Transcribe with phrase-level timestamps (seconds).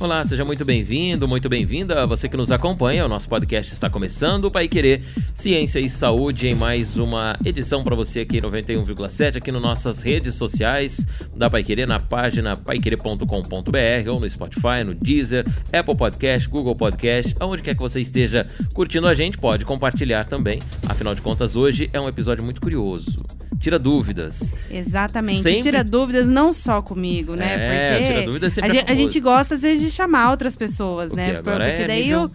[0.00, 2.06] Olá, seja muito bem-vindo, muito bem-vinda.
[2.06, 4.46] Você que nos acompanha, o nosso podcast está começando.
[4.46, 5.02] O Pai Querer,
[5.34, 10.36] Ciência e Saúde, em mais uma edição para você aqui 91,7, aqui nas nossas redes
[10.36, 16.74] sociais da Pai Querer, na página paiquerer.com.br ou no Spotify, no Deezer, Apple Podcast, Google
[16.74, 20.60] Podcast, aonde quer que você esteja curtindo a gente, pode compartilhar também.
[20.88, 23.18] Afinal de contas, hoje é um episódio muito curioso
[23.60, 24.54] tira dúvidas.
[24.70, 25.42] Exatamente.
[25.42, 25.62] Sempre...
[25.62, 27.52] Tira dúvidas não só comigo, né?
[27.52, 30.56] É, Porque tira dúvidas sempre a, gente, a gente gosta, às vezes, de chamar outras
[30.56, 31.34] pessoas, né?
[31.34, 32.22] Porque é daí nível...
[32.22, 32.30] eu.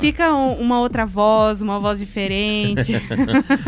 [0.00, 2.92] Fica uma outra voz, uma voz diferente.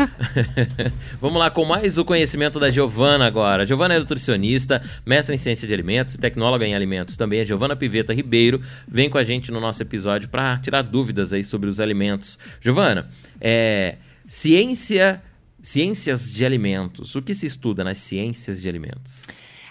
[1.19, 3.65] Vamos lá com mais o conhecimento da Giovana agora.
[3.65, 7.41] Giovana é nutricionista, mestre em ciência de alimentos, tecnóloga em alimentos também.
[7.41, 11.43] A Giovana Piveta Ribeiro vem com a gente no nosso episódio para tirar dúvidas aí
[11.43, 12.39] sobre os alimentos.
[12.61, 13.09] Giovana,
[13.41, 15.21] é, ciência
[15.61, 17.15] Ciências de alimentos.
[17.15, 19.23] O que se estuda nas ciências de alimentos?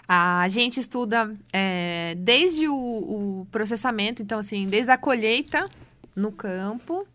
[0.08, 5.68] A gente estuda é, desde o, o, processamento, então, assim, desde a colheita
[6.16, 7.06] no campo,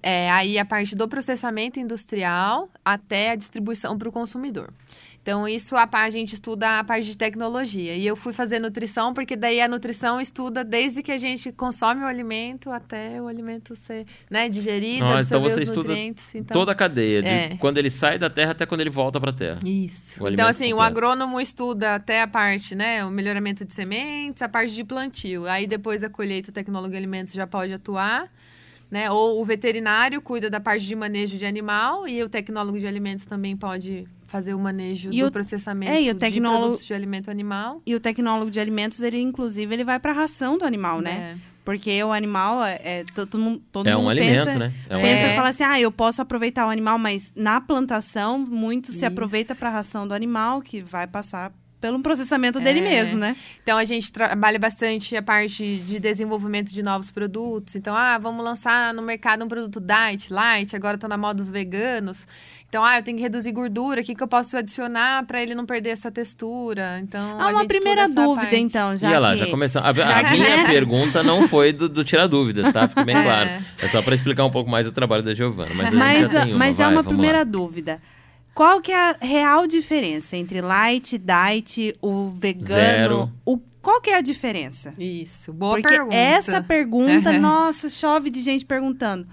[0.00, 4.72] é, aí a parte do processamento industrial até a distribuição para o consumidor.
[5.22, 7.94] Então, isso a, a gente estuda a parte de tecnologia.
[7.94, 12.02] E eu fui fazer nutrição, porque daí a nutrição estuda desde que a gente consome
[12.02, 16.34] o alimento até o alimento ser né, digerido, ah, então você estuda nutrientes.
[16.34, 17.56] Então, toda a cadeia, de é.
[17.58, 19.58] quando ele sai da terra até quando ele volta para a terra.
[19.64, 20.26] Isso.
[20.28, 24.74] Então, assim, o agrônomo estuda até a parte, né, o melhoramento de sementes, a parte
[24.74, 25.46] de plantio.
[25.46, 28.30] Aí, depois a colheita, o tecnólogo de alimentos já pode atuar.
[28.90, 29.10] Né?
[29.10, 33.24] Ou o veterinário cuida da parte de manejo de animal e o tecnólogo de alimentos
[33.24, 37.82] também pode fazer o manejo e do o, processamento é, de produtos de alimento animal.
[37.84, 41.36] E o tecnólogo de alimentos, ele inclusive, ele vai para a ração do animal, né?
[41.36, 41.50] É.
[41.64, 44.72] Porque o animal, é, é todo, mundo, todo é mundo um pensa, alimento, né?
[44.88, 48.38] É um pensa e fala assim, ah, eu posso aproveitar o animal, mas na plantação,
[48.38, 49.00] muito Isso.
[49.00, 52.82] se aproveita para a ração do animal, que vai passar pelo processamento dele é.
[52.82, 53.34] mesmo, né?
[53.62, 57.74] Então a gente trabalha bastante a parte de desenvolvimento de novos produtos.
[57.74, 61.48] Então, ah, vamos lançar no mercado um produto diet, light, agora tá na moda os
[61.48, 62.26] veganos.
[62.68, 65.56] Então, ah, eu tenho que reduzir gordura, o que, que eu posso adicionar para ele
[65.56, 67.00] não perder essa textura?
[67.02, 68.56] Então, ah, uma primeira dúvida, parte.
[68.56, 69.10] então, já.
[69.10, 69.98] E lá, já começamos.
[69.98, 72.86] A, a minha pergunta não foi do, do tirar dúvidas, tá?
[72.86, 73.22] Fica bem é.
[73.24, 73.50] claro.
[73.76, 75.74] É só para explicar um pouco mais do trabalho da Giovana.
[75.74, 77.44] Mas, mas já, tem uma, mas já vai, uma primeira lá.
[77.44, 78.00] dúvida.
[78.54, 82.66] Qual que é a real diferença entre light, diet, o vegano?
[82.68, 83.32] Zero.
[83.44, 84.94] O qual que é a diferença?
[84.98, 86.14] Isso, boa Porque pergunta.
[86.14, 89.26] essa pergunta, nossa, chove de gente perguntando.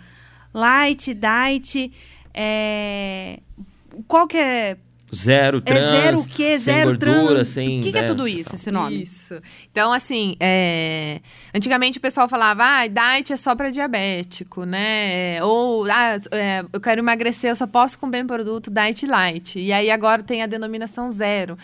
[0.54, 1.92] Light, diet,
[2.34, 3.40] é...
[4.08, 4.78] qual que é
[5.14, 6.60] Zero trans, é zero o quê?
[6.60, 7.48] sem zero gordura, trans.
[7.48, 7.80] sem...
[7.80, 9.04] O que, que é tudo isso, esse nome?
[9.04, 9.42] Isso.
[9.72, 11.22] Então, assim, é...
[11.54, 15.42] antigamente o pessoal falava, ah, diet é só para diabético, né?
[15.44, 19.58] Ou, ah, é, eu quero emagrecer, eu só posso comer produto diet light.
[19.58, 21.58] E aí agora tem a denominação zero.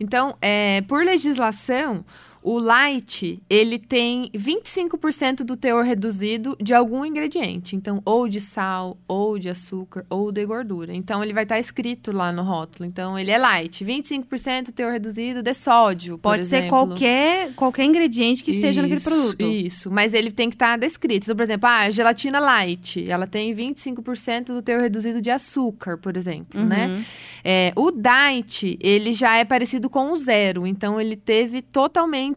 [0.00, 2.02] Então, é, por legislação,
[2.46, 7.74] o light, ele tem 25% do teor reduzido de algum ingrediente.
[7.74, 10.94] Então, ou de sal, ou de açúcar, ou de gordura.
[10.94, 12.88] Então, ele vai estar escrito lá no rótulo.
[12.88, 13.84] Então, ele é light.
[13.84, 19.42] 25% teor reduzido de sódio, Pode ser qualquer, qualquer ingrediente que esteja isso, naquele produto.
[19.42, 21.24] Isso, mas ele tem que estar descrito.
[21.24, 25.98] Então, por exemplo, ah, a gelatina light, ela tem 25% do teor reduzido de açúcar,
[25.98, 26.86] por exemplo, né?
[26.86, 26.94] uhum.
[26.94, 27.06] né?
[27.48, 30.66] É, o diet, ele já é parecido com o zero.
[30.66, 32.35] Então, ele teve totalmente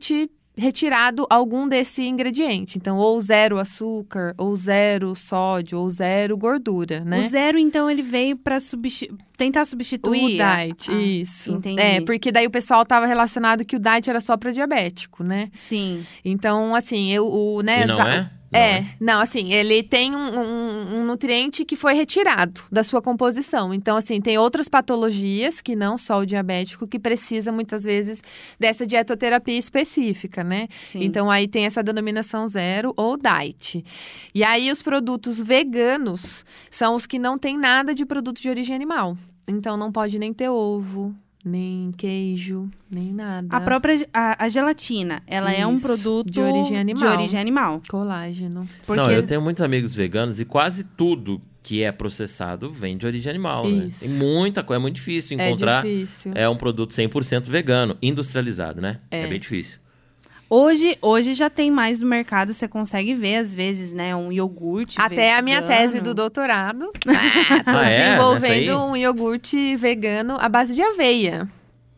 [0.59, 2.77] retirado algum desse ingrediente.
[2.77, 7.19] Então, ou zero açúcar, ou zero sódio, ou zero gordura, né?
[7.19, 10.25] O zero, então, ele veio para substitu tentar substituir.
[10.25, 11.53] O diet, ah, isso.
[11.53, 11.81] Entendi.
[11.81, 15.49] É, porque daí o pessoal tava relacionado que o diet era só para diabético, né?
[15.55, 16.05] Sim.
[16.25, 17.83] Então, assim, eu, o, né?
[17.83, 18.29] E não é?
[18.51, 22.83] Não é, é, não, assim, ele tem um, um, um, nutriente que foi retirado da
[22.83, 23.73] sua composição.
[23.73, 28.23] Então, assim, tem outras patologias que não só o diabético que precisa muitas vezes
[28.59, 30.67] dessa dietoterapia específica, né?
[30.81, 31.03] Sim.
[31.03, 33.83] Então, aí tem essa denominação zero ou diet.
[34.33, 38.75] E aí, os produtos veganos são os que não têm nada de produto de origem
[38.75, 39.15] animal.
[39.47, 43.47] Então, não pode nem ter ovo, nem queijo, nem nada.
[43.55, 47.01] A própria a, a gelatina, ela Isso, é um produto de origem animal.
[47.01, 47.81] De origem animal.
[47.87, 48.65] Colágeno.
[48.85, 49.01] Porque...
[49.01, 53.29] Não, eu tenho muitos amigos veganos e quase tudo que é processado vem de origem
[53.29, 53.85] animal, né?
[53.85, 54.03] Isso.
[54.03, 54.09] né?
[54.09, 56.31] Tem muita coisa, é muito difícil encontrar é, difícil.
[56.35, 58.99] é um produto 100% vegano, industrializado, né?
[59.11, 59.21] É.
[59.21, 59.79] é bem difícil.
[60.49, 64.99] Hoje, hoje já tem mais no mercado, você consegue ver, às vezes, né, um iogurte
[64.99, 65.37] Até vegano.
[65.37, 66.91] a minha tese do doutorado.
[67.07, 67.99] Ah, tô ah, é?
[67.99, 71.47] desenvolvendo um iogurte vegano à base de aveia.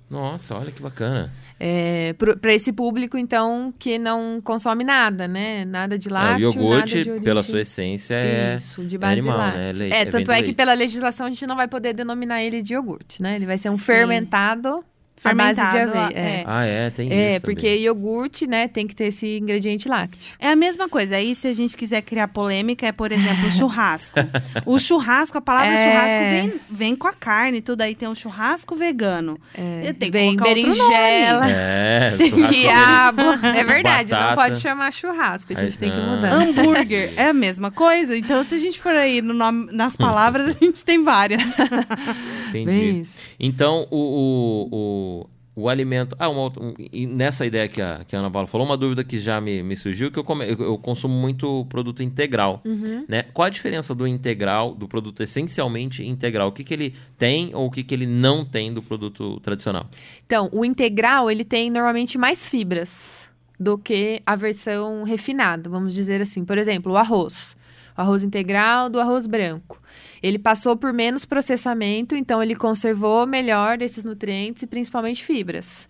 [0.09, 1.31] Nossa, olha que bacana.
[1.57, 5.63] É, para esse público, então, que não consome nada, né?
[5.63, 9.13] Nada de É, o lácteo, nada iogurte, pela sua essência, é, Isso, de é base
[9.13, 9.61] animal, láctea.
[9.61, 9.71] né?
[9.71, 10.55] Leite, é, é tanto é do que leite.
[10.55, 13.35] pela legislação a gente não vai poder denominar ele de iogurte, né?
[13.37, 13.83] Ele vai ser um Sim.
[13.83, 14.83] fermentado
[15.23, 16.17] à base de Fermentado, aveia.
[16.19, 16.43] É, é.
[16.47, 17.83] Ah, é, tem É, isso porque também.
[17.83, 20.33] iogurte, né, tem que ter esse ingrediente lácteo.
[20.39, 21.15] É a mesma coisa.
[21.17, 24.19] Aí, se a gente quiser criar polêmica, é, por exemplo, o churrasco.
[24.65, 25.91] o churrasco, a palavra É.
[25.91, 27.81] churrasco vem, vem com a carne e tudo.
[27.81, 29.37] Aí tem um churrasco vegano.
[29.53, 32.17] É, Tem que vem colocar outro berinjela, É,
[32.49, 33.21] quiabo.
[33.55, 34.35] É verdade, não Batata.
[34.35, 36.33] pode chamar churrasco, a gente tem que mudar.
[36.33, 38.15] Hambúrguer é a mesma coisa.
[38.17, 41.41] Então, se a gente for aí no nome, nas palavras, a gente tem várias.
[42.57, 43.09] Entendi.
[43.39, 45.29] Então, o, o, o,
[45.63, 46.15] o alimento.
[46.17, 46.73] Ah, uma um,
[47.09, 49.75] nessa ideia que a, que a Ana Paula falou, uma dúvida que já me, me
[49.75, 52.61] surgiu, que eu, come, eu, eu consumo muito produto integral.
[52.65, 53.05] Uhum.
[53.07, 53.23] Né?
[53.33, 56.49] Qual a diferença do integral, do produto essencialmente integral?
[56.49, 59.89] O que, que ele tem ou o que, que ele não tem do produto tradicional?
[60.25, 66.19] Então, o integral, ele tem normalmente mais fibras do que a versão refinada, vamos dizer
[66.19, 66.43] assim.
[66.43, 67.55] Por exemplo, o arroz.
[67.95, 69.79] O arroz integral do arroz branco.
[70.21, 75.89] Ele passou por menos processamento, então ele conservou melhor esses nutrientes e principalmente fibras.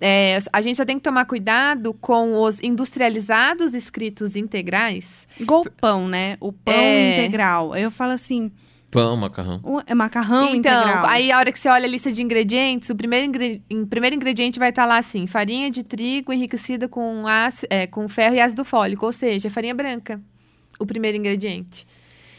[0.00, 5.26] É, a gente só tem que tomar cuidado com os industrializados escritos integrais.
[5.40, 6.36] Igual o pão, né?
[6.40, 7.18] O pão É.
[7.18, 7.72] integral.
[7.72, 8.52] Aí eu falo assim,
[8.92, 9.60] Pão, macarrão.
[9.86, 11.04] é macarrão então, integral.
[11.06, 14.58] aí a hora que você olha a lista de ingredientes, o primeiro, ingre- primeiro ingrediente
[14.60, 18.64] vai estar lá assim: farinha de trigo enriquecida com, áci- é, com ferro e ácido
[18.64, 20.20] fólico, ou seja, farinha branca.
[20.78, 21.84] O primeiro ingrediente.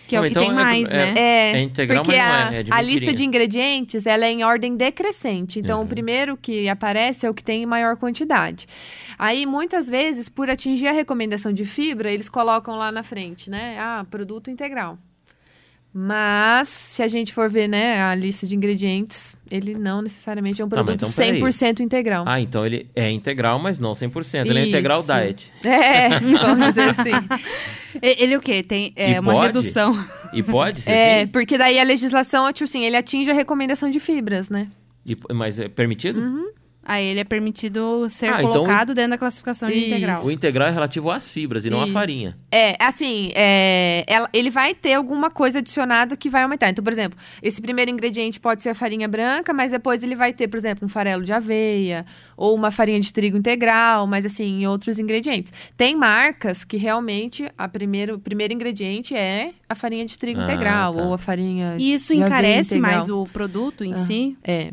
[0.09, 1.13] Que é o Não, que então tem é- mais, é- né?
[1.15, 4.25] É, É integral, porque mas não a, é, é de a lista de ingredientes ela
[4.25, 5.59] é em ordem decrescente.
[5.59, 5.85] Então, Uhum.
[5.85, 8.65] o primeiro que aparece é o que tem maior quantidade.
[9.17, 13.77] Aí, muitas vezes, por atingir a recomendação de fibra, eles colocam lá na frente, né?
[13.79, 14.97] Ah, produto integral.
[15.91, 20.65] Mas, se a gente for ver, né, a lista de ingredientes, ele não necessariamente é
[20.65, 21.41] um mas produto então, peraí.
[21.41, 22.25] 100% integral.
[22.27, 24.45] Ah, então ele é integral, mas não 100%.
[24.47, 25.12] Ele é integral Isso.
[25.12, 25.51] diet.
[25.65, 26.09] É,
[26.45, 27.12] vamos dizer assim.
[28.01, 28.62] Ele o quê?
[28.62, 29.47] Tem é, E uma pode?
[29.47, 30.06] redução.
[30.31, 31.27] E pode ser É, assim?
[31.31, 34.68] porque daí a legislação, tipo assim, ele atinge a recomendação de fibras, né?
[35.07, 36.21] E- mas é permitido?
[36.21, 36.51] Uhum.
[36.91, 39.88] Aí ele é permitido ser Ah, então- colocado dentro da classificação de Isso.
[39.89, 40.25] integral.
[40.25, 41.94] O integral é relativo às fibras e não à Isso.
[41.94, 42.36] farinha.
[42.51, 46.68] É, assim, é, ela- ele vai ter alguma coisa adicionada que vai aumentar.
[46.71, 50.33] Então, por exemplo, esse primeiro ingrediente pode ser a farinha branca, mas depois ele vai
[50.33, 54.62] ter, por exemplo, um farelo de aveia ou uma farinha de trigo integral, mas assim,
[54.62, 55.53] em outros ingredientes.
[55.77, 60.44] Tem marcas que realmente a primeiro, o primeiro ingrediente é a farinha de trigo Ah,
[60.45, 61.03] integral tá.
[61.03, 62.92] ou a farinha E isso de aveia encarece integral.
[62.97, 63.95] mais o produto em Ah.
[63.95, 64.35] si?
[64.44, 64.71] É.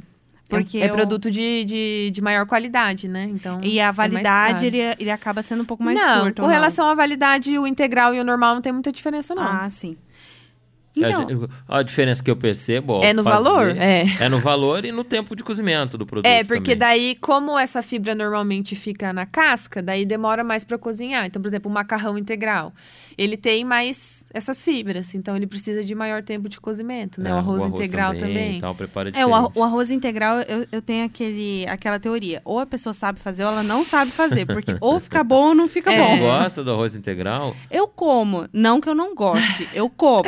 [0.48, 3.26] Porque é, é o- produto de, de, de maior qualidade, né?
[3.30, 4.66] Então, E a é validade, caro.
[4.66, 6.36] ele, ele acaba sendo um pouco mais não, curto.
[6.42, 6.54] com não?
[6.54, 9.42] relação à validade, o integral e o normal não tem muita diferença, não.
[9.42, 9.96] Ah, sim.
[10.96, 12.94] Então, a, a diferença que eu percebo.
[12.94, 13.76] ó, é no fazer- valor?
[13.76, 14.04] É.
[14.20, 16.26] É no valor e no tempo de cozimento do produto.
[16.26, 16.78] É, porque também.
[16.78, 21.26] daí, como essa fibra normalmente fica na casca, daí demora mais pra cozinhar.
[21.26, 22.72] Então, por exemplo, o macarrão integral,
[23.18, 27.30] ele tem mais essas fibras, então ele precisa de maior tempo de cozimento, né?
[27.30, 28.58] É, o arroz, integral também.
[28.58, 29.50] e Tal, é, o, diferente.
[29.54, 32.40] o arroz integral, eu, eu tenho aquele, aquela teoria.
[32.44, 34.44] Ou a pessoa sabe fazer ou ela não sabe fazer.
[34.46, 35.96] Porque ou fica bom ou não fica É.
[35.96, 36.18] Você bom.
[36.26, 37.56] gosta do arroz integral?
[37.70, 38.48] Eu como.
[38.52, 40.24] Não que eu não goste, eu como.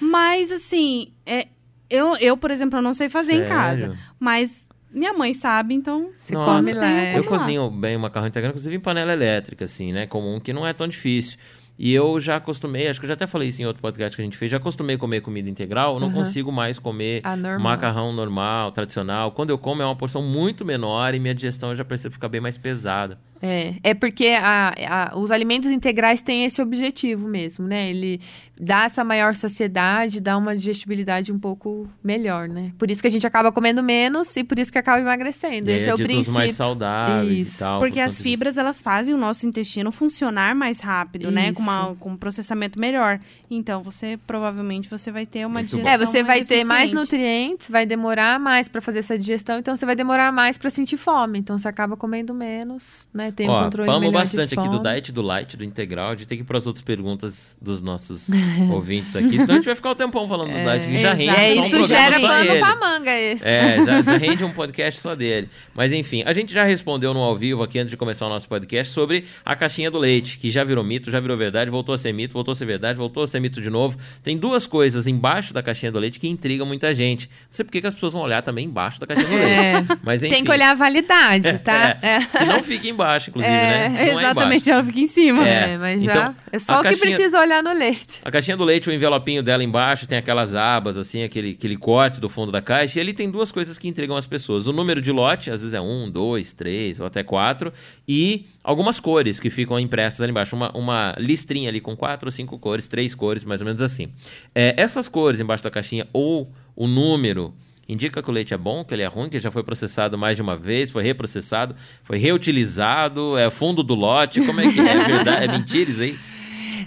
[0.00, 1.48] Mas, assim, é,
[1.88, 3.80] eu, eu, por exemplo, eu não sei fazer em casa.
[3.88, 3.98] Sério?
[4.18, 6.86] Mas minha mãe sabe, então Você Nossa, come lá.
[6.86, 7.18] é.
[7.18, 10.06] Eu cozinho bem o macarrão integral, inclusive em panela elétrica, assim, né?
[10.06, 11.38] Comum, que não é tão difícil.
[11.82, 14.20] E eu já acostumei, acho que eu já até falei isso em outro podcast que
[14.20, 16.16] a gente fez, já acostumei a comer comida integral, eu não Aham.
[16.16, 17.58] consigo mais comer normal.
[17.58, 19.32] macarrão normal, tradicional.
[19.32, 22.28] Quando eu como é uma porção muito menor e minha digestão eu já percebo ficar
[22.28, 23.18] bem mais pesada.
[23.42, 24.74] É, é porque a-
[25.12, 27.88] a- os alimentos integrais têm esse objetivo mesmo, né?
[27.88, 28.20] Ele
[28.62, 32.72] dá essa maior saciedade, dá uma digestibilidade um pouco melhor, né?
[32.78, 35.70] Por isso que a gente acaba comendo menos e por isso que acaba emagrecendo.
[35.70, 36.34] E Esse é o ditos princípio.
[36.34, 37.56] mais saudáveis Isso.
[37.56, 37.78] e tal.
[37.78, 38.22] Porque por as conta disso.
[38.22, 41.52] fibras, elas fazem o nosso intestino funcionar mais rápido, né?
[41.54, 41.96] Com, uma- Isso.
[41.96, 43.18] com um processamento melhor.
[43.50, 45.76] Então, você, provavelmente, você vai ter uma Muito bom.
[45.78, 49.74] digestão É, você vai ter mais nutrientes, vai demorar mais pra fazer essa digestão, então
[49.74, 51.38] você vai demorar mais pra sentir fome.
[51.38, 53.29] Então você acaba comendo menos, né?
[53.32, 56.08] Tem um Ó, controle falamos bastante aqui do diet, do light, do integral.
[56.10, 58.28] A gente tem que ir para as outras perguntas dos nossos
[58.70, 59.38] ouvintes aqui.
[59.38, 61.66] Senão a gente vai ficar o tempão falando do diet, que já rende É, um
[61.66, 63.44] isso gera pano pra manga esse.
[63.46, 65.48] É, já, já rende um podcast só dele.
[65.74, 68.48] Mas enfim, a gente já respondeu no ao vivo aqui antes de começar o nosso
[68.48, 71.98] podcast sobre a caixinha do leite, que já virou mito, já virou verdade, voltou a
[71.98, 73.96] ser mito, voltou a ser verdade, voltou a ser mito de novo.
[74.22, 77.28] Tem duas coisas embaixo da caixinha do leite que intrigam muita gente.
[77.28, 79.72] Não sei por que as pessoas vão olhar também embaixo da caixinha do É.
[79.74, 80.00] leite.
[80.02, 80.34] Mas enfim.
[80.34, 81.98] Tem que olhar a validade, tá?
[82.00, 83.88] É, que não fique embaixo, embaixo, inclusive, É, né?
[83.88, 84.70] Não é Exatamente, embaixo.
[84.70, 85.48] ela fica em cima.
[85.48, 85.70] É.
[85.72, 86.34] É, mas então, já.
[86.52, 88.20] É só o que caixinha- precisa olhar no leite.
[88.24, 92.20] A caixinha do leite, o envelopinho dela embaixo tem aquelas abas, assim, aquele, aquele corte
[92.20, 92.98] do fundo da caixa.
[92.98, 95.74] E ele tem duas coisas que intrigam as pessoas: o número de lote, às vezes
[95.74, 97.72] é um, dois, três ou até quatro,
[98.08, 100.56] e algumas cores que ficam impressas ali embaixo.
[100.56, 104.08] Uma, uma listrinha ali com quatro ou cinco cores, três cores, mais ou menos assim.
[104.54, 107.54] É, essas cores embaixo da caixinha ou o número.
[107.90, 110.36] Indica que o leite é bom, que ele é ruim, que já foi processado mais
[110.36, 114.40] de uma vez, foi reprocessado, foi reutilizado, é fundo do lote.
[114.46, 114.92] Como é que é?
[114.92, 115.44] É verdade?
[115.44, 116.16] É mentira isso aí?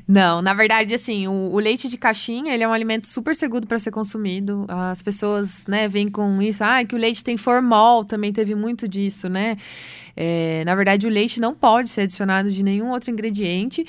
[0.07, 3.67] Não, na verdade, assim, o, o leite de caixinha, ele é um alimento super seguro
[3.67, 4.65] para ser consumido.
[4.67, 8.87] As pessoas, né, vêm com isso, ah, que o leite tem formol, também teve muito
[8.87, 9.57] disso, né?
[10.15, 13.85] É, na verdade, o leite não pode ser adicionado de nenhum outro ingrediente.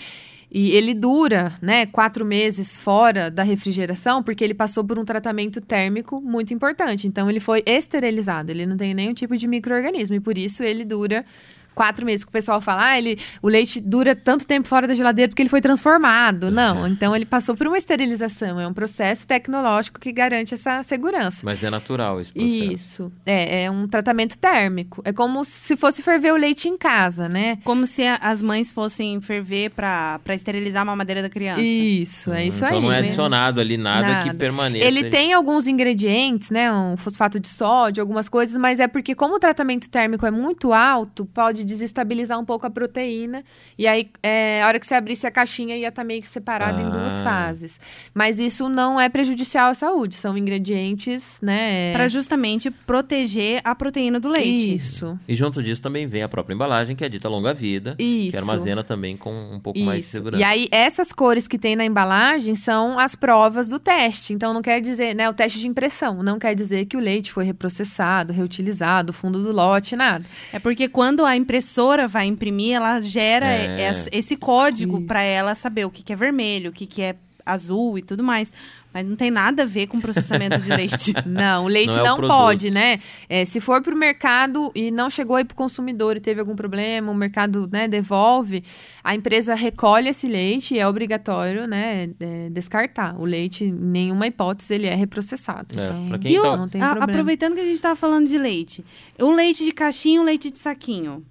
[0.57, 5.61] E ele dura, né, quatro meses fora da refrigeração, porque ele passou por um tratamento
[5.61, 7.09] térmico muito importante.
[7.09, 10.85] Então, ele foi esterilizado, ele não tem nenhum tipo de micro-organismo, e por isso ele
[10.85, 11.25] dura
[11.75, 12.25] quatro meses.
[12.25, 15.43] Que o pessoal fala, ah, ele, o leite dura tanto tempo fora da geladeira porque
[15.43, 16.51] ele foi transformado.
[16.51, 18.61] Não, então ele passou por uma esterilização.
[18.61, 21.41] É um processo tecnológico que garante essa segurança.
[21.43, 22.73] Mas é natural esse processo.
[22.73, 23.13] Isso.
[23.27, 25.03] É, é um tratamento térmico.
[25.05, 27.59] É como se fosse ferver o leite em casa, né?
[27.65, 31.61] Como se a- as mães fossem ferver pra, pra esterilizar a mamadeira da criança.
[31.63, 32.83] Isso, é isso então aí.
[32.85, 33.07] não é né?
[33.07, 34.39] adicionado ali nada, que Nada.
[34.39, 34.85] permaneça.
[34.87, 36.73] Ele tem alguns ingredientes, né?
[36.73, 40.73] Um fosfato de sódio, algumas coisas, mas é porque, como o tratamento térmico é muito
[40.73, 43.43] alto, pode desestabilizar um pouco a proteína.
[43.79, 46.81] E aí, é, a hora que você abrisse a caixinha, ia estar meio que separado
[46.81, 47.25] em duas Ah.
[47.25, 47.81] fases.
[48.13, 51.93] Mas isso não é prejudicial à saúde, são ingredientes, né?
[51.93, 54.75] Pra justamente proteger a proteína do leite.
[54.75, 55.19] Isso.
[55.27, 58.37] E junto disso também vem a própria embalagem, que é dita longa-vida, que Isso.
[58.37, 60.11] armazena também com um pouco mais de Isso.
[60.13, 60.41] segurança.
[60.41, 64.33] E aí, essas cores que tem na embalagem são as provas do teste.
[64.33, 65.29] Então, não quer dizer, né?
[65.29, 66.23] O teste de impressão.
[66.23, 70.25] Não quer dizer que o leite foi reprocessado, reutilizado, fundo do lote, nada.
[70.53, 73.91] É porque quando a impressora vai imprimir, ela gera É.
[73.91, 77.15] es- esse código pra ela saber o que, que é vermelho, o que, que é
[77.47, 78.53] azul e tudo mais.
[78.93, 81.13] Mas não tem nada a ver com processamento de leite.
[81.27, 83.01] Não, o leite Não é o não, pode, né?
[83.29, 87.11] É, se for pro mercado e não chegou aí pro consumidor e teve algum problema,
[87.11, 88.63] o mercado né, devolve,
[89.03, 93.17] a empresa recolhe esse leite e é obrigatório, né, é, descartar.
[93.21, 95.75] O leite, em nenhuma hipótese, ele é reprocessado.
[95.79, 96.43] É, então, quem Viu?
[96.43, 97.13] tá- não tem A- problema.
[97.13, 98.85] aproveitando que a gente tava falando de leite.
[99.21, 101.25] O leite de caixinha e o leite de saquinho.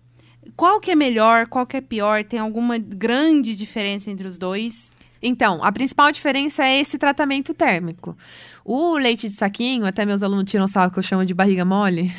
[0.55, 2.23] Qual que é melhor, qual que é pior?
[2.23, 4.91] Tem alguma grande diferença entre os dois?
[5.23, 8.15] Então, a principal diferença é esse tratamento térmico.
[8.65, 12.11] O leite de saquinho, até meus alunos tiram sarro que eu chamo de barriga mole.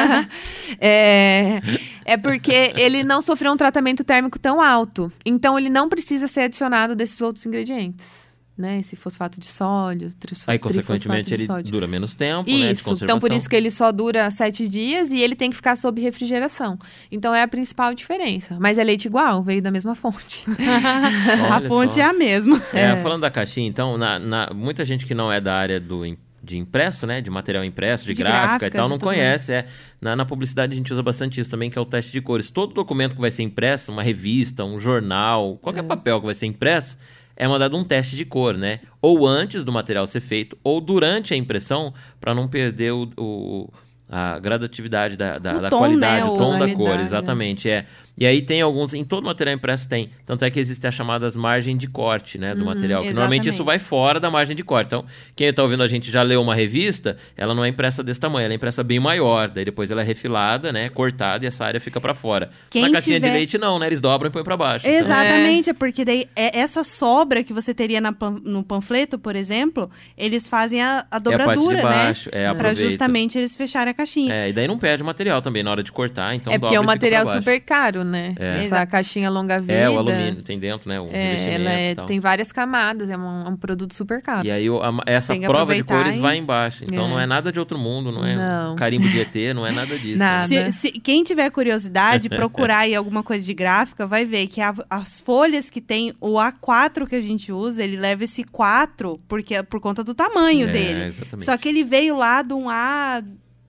[0.80, 1.60] é,
[2.04, 5.12] é porque ele não sofreu um tratamento térmico tão alto.
[5.26, 8.31] Então, ele não precisa ser adicionado desses outros ingredientes.
[8.56, 8.80] Né?
[8.80, 11.72] Esse fosfato de sódio, tris- Aí, trifosfato consequentemente, de ele sódio.
[11.72, 12.66] dura menos tempo, né?
[12.68, 13.04] De Isso, conservação.
[13.16, 15.98] então por isso que ele só dura sete dias e ele tem que ficar sob
[16.02, 16.78] refrigeração.
[17.10, 18.58] Então é a principal diferença.
[18.60, 20.44] Mas é leite igual, veio da mesma fonte.
[21.50, 22.00] a fonte só.
[22.00, 22.62] é a mesma.
[22.74, 22.96] É, É.
[22.96, 26.02] falando da caixinha, então, na, na- muita gente que não é da área do
[26.44, 27.20] de impresso, né?
[27.20, 29.52] De material impresso, de, De gráfica e tal, não conhece.
[29.52, 29.66] É.
[30.00, 32.50] Na, na publicidade a gente usa bastante isso também, que é o teste de cores.
[32.50, 36.46] Todo documento que vai ser impresso, uma revista, um jornal, qualquer papel que vai ser
[36.46, 36.98] impresso,
[37.36, 38.80] é mandado um teste de cor, né?
[39.00, 43.68] Ou antes do material ser feito, ou durante a impressão, para não perder o, o-
[44.14, 46.30] a gradatividade da, da, da tom, qualidade, né?
[46.30, 47.00] o tom da cor, né?
[47.00, 47.70] exatamente.
[47.70, 47.86] É.
[48.16, 50.10] E aí tem alguns, em todo material impresso tem.
[50.26, 53.02] Tanto é que existem as chamadas margens de corte, né, do material.
[53.02, 54.86] Que normalmente isso vai fora da margem de corte.
[54.88, 55.04] Então,
[55.34, 58.44] quem está ouvindo a gente já leu uma revista, ela não é impressa desse tamanho,
[58.44, 59.48] ela é impressa bem maior.
[59.48, 62.50] Daí depois ela é refilada, né, cortada e essa área fica para fora.
[62.70, 64.86] Quem Na caixinha de tiver- leite não, né, eles dobram e põem para baixo.
[64.86, 68.14] Então, Exatamente, é porque daí é essa sobra que você teria na
[68.44, 72.40] no panfleto, por exemplo, eles fazem a, a é a dobradura, de baixo, né?
[72.40, 72.82] é, Pra aproveita.
[72.82, 74.32] justamente eles fecharem a caixinha.
[74.32, 76.74] É, e daí não perde o material também na hora de cortar, então é porque
[76.74, 78.34] é um material super caro, né?
[78.38, 78.64] É.
[78.64, 79.72] Essa caixinha longa vida.
[79.72, 82.06] É, o alumínio tem dentro, né, o É, ela é- e tal.
[82.06, 84.46] tem várias camadas, é um, um produto super caro.
[84.46, 86.84] E aí a- essa prova de cores e- vai embaixo.
[86.84, 87.08] Então É.
[87.08, 88.72] não é nada de outro mundo, não é Não.
[88.72, 90.18] um carimbo de ET, não é nada disso.
[90.18, 90.46] Nada.
[90.46, 94.74] Se, se- quem tiver curiosidade, procurar aí alguma coisa de gráfica, vai ver que a-
[94.90, 99.62] as folhas que tem o A4 que a gente usa, ele leva esse 4 porque,
[99.62, 101.04] por conta do tamanho É, dele.
[101.04, 101.44] exatamente.
[101.44, 102.68] Só que ele veio lá de um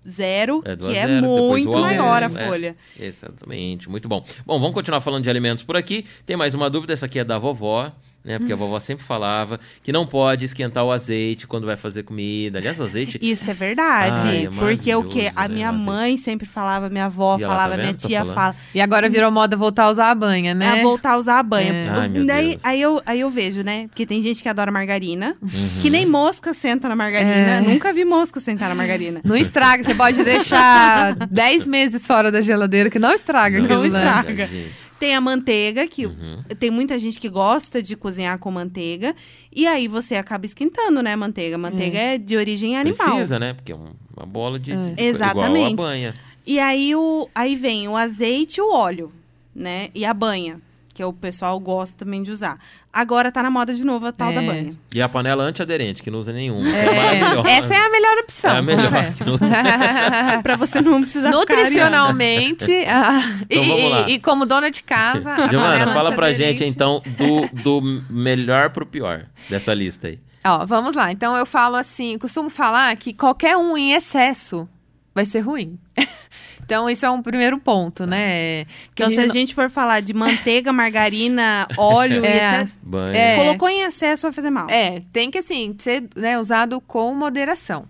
[0.06, 2.46] A0, É, que é A0, depois muito maior a A1, é.
[2.46, 2.76] folha.
[3.00, 4.24] Exatamente, muito bom.
[4.46, 6.06] Bom, vamos continuar falando de alimentos por aqui.
[6.26, 7.92] Tem mais uma dúvida, essa aqui é da vovó.
[8.24, 8.38] Né?
[8.40, 12.60] Porque a vovó sempre falava que não pode esquentar o azeite quando vai fazer comida.
[12.60, 13.20] Aliás, o azeite.
[13.22, 14.28] Isso é verdade.
[14.28, 15.32] Ai, é porque o que?
[15.36, 18.02] A né, minha mãe sempre falava, minha avó E tá falava, minha vendo?
[18.02, 18.56] Tô tia fala.
[18.74, 20.80] E agora virou moda voltar a usar a banha, né?
[20.80, 21.74] É voltar a usar a banha.
[21.74, 21.90] É.
[21.90, 22.66] Ai, meu Daí, Deus.
[22.66, 23.88] aí, eu, aí eu vejo, né?
[23.88, 25.82] Porque tem gente que adora margarina, Uhum.
[25.82, 27.32] que nem mosca senta na margarina.
[27.58, 27.62] É.
[27.62, 29.20] Nunca vi mosca sentar na margarina.
[29.24, 33.86] Não estraga, você pode deixar 10 meses fora da geladeira que não estraga Não lá.
[33.86, 34.48] estraga.
[34.48, 34.84] gente.
[35.04, 36.42] Tem a manteiga, que Uhum.
[36.58, 39.14] tem muita gente que gosta de cozinhar com manteiga.
[39.54, 41.58] E aí você acaba esquentando, né, a manteiga.
[41.58, 43.08] Manteiga é, de origem animal.
[43.10, 43.54] Precisa, né?
[43.54, 44.72] Porque é um- uma bola de.
[44.72, 44.76] É.
[44.94, 45.74] de- Exatamente.
[45.74, 46.16] Igual a banha.
[46.48, 49.12] E aí, o, aí vem o azeite e o óleo,
[49.54, 49.90] né?
[49.94, 50.62] E a banha,
[50.94, 52.60] que o pessoal gosta também de usar.
[52.92, 54.46] Agora tá na moda de novo a tal da É.
[54.46, 54.76] banha.
[54.94, 56.68] E a panela antiaderente, que não usa nenhuma.
[56.70, 57.20] É,
[57.50, 58.52] É, essa é a melhor opção.
[58.52, 58.92] É a melhor.
[58.92, 59.40] confesso.
[60.44, 61.32] pra você não precisar.
[61.32, 65.32] Nutricionalmente, ah, Então e, e- como dona de casa.
[65.32, 70.20] a Giovana, panela fala pra gente então do, do melhor pro pior dessa lista aí.
[70.46, 71.12] Ó, vamos lá.
[71.12, 74.68] Então eu falo assim, costumo falar que qualquer um em excesso
[75.16, 75.78] vai ser ruim.
[76.66, 78.66] então isso é um primeiro ponto, né?
[78.88, 82.30] Porque Então, se a não- gente for falar de manteiga, margarina, óleo É.
[82.30, 82.76] e etc.
[82.82, 83.18] Banha.
[83.18, 83.36] É.
[83.36, 84.70] Colocou em excesso, vai fazer mal.
[84.70, 87.86] É, tem que assim ser né, usado com moderação.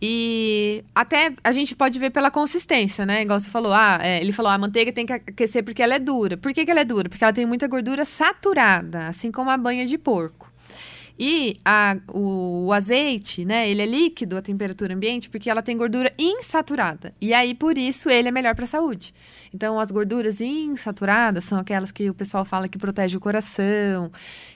[0.00, 3.22] E até a gente pode ver pela consistência, né?
[3.22, 5.98] Igual você falou, ah, é, ele falou, a manteiga tem que aquecer porque ela é
[5.98, 6.36] dura.
[6.36, 7.08] Por que, que ela é dura?
[7.08, 10.45] Porque ela tem muita gordura saturada, assim como a banha de porco.
[11.18, 13.68] E a- o, o azeite, né?
[13.70, 17.14] Ele é líquido a temperatura ambiente porque ela tem gordura insaturada.
[17.20, 19.14] E aí, por isso, ele é melhor para a saúde.
[19.54, 24.12] Então, as gorduras insaturadas são aquelas que o pessoal fala que protege o coração,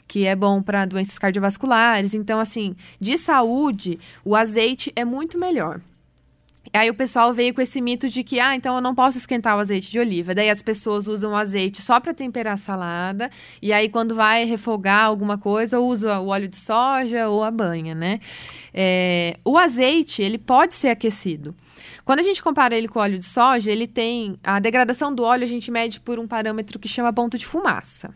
[0.07, 2.12] que é bom para doenças cardiovasculares.
[2.12, 5.81] Então, assim, de saúde, o azeite é muito melhor.
[6.72, 9.56] Aí o pessoal veio com esse mito de que, ah, então eu não posso esquentar
[9.56, 10.34] o azeite de oliva.
[10.34, 13.30] Daí as pessoas usam o azeite só para temperar a salada.
[13.60, 17.94] E aí, quando vai refogar alguma coisa, usa o óleo de soja ou a banha,
[17.94, 18.20] né?
[18.72, 21.54] É, o azeite, ele pode ser aquecido.
[22.04, 24.38] Quando a gente compara ele com o óleo de soja, ele tem.
[24.42, 28.14] A degradação do óleo a gente mede por um parâmetro que chama ponto de fumaça.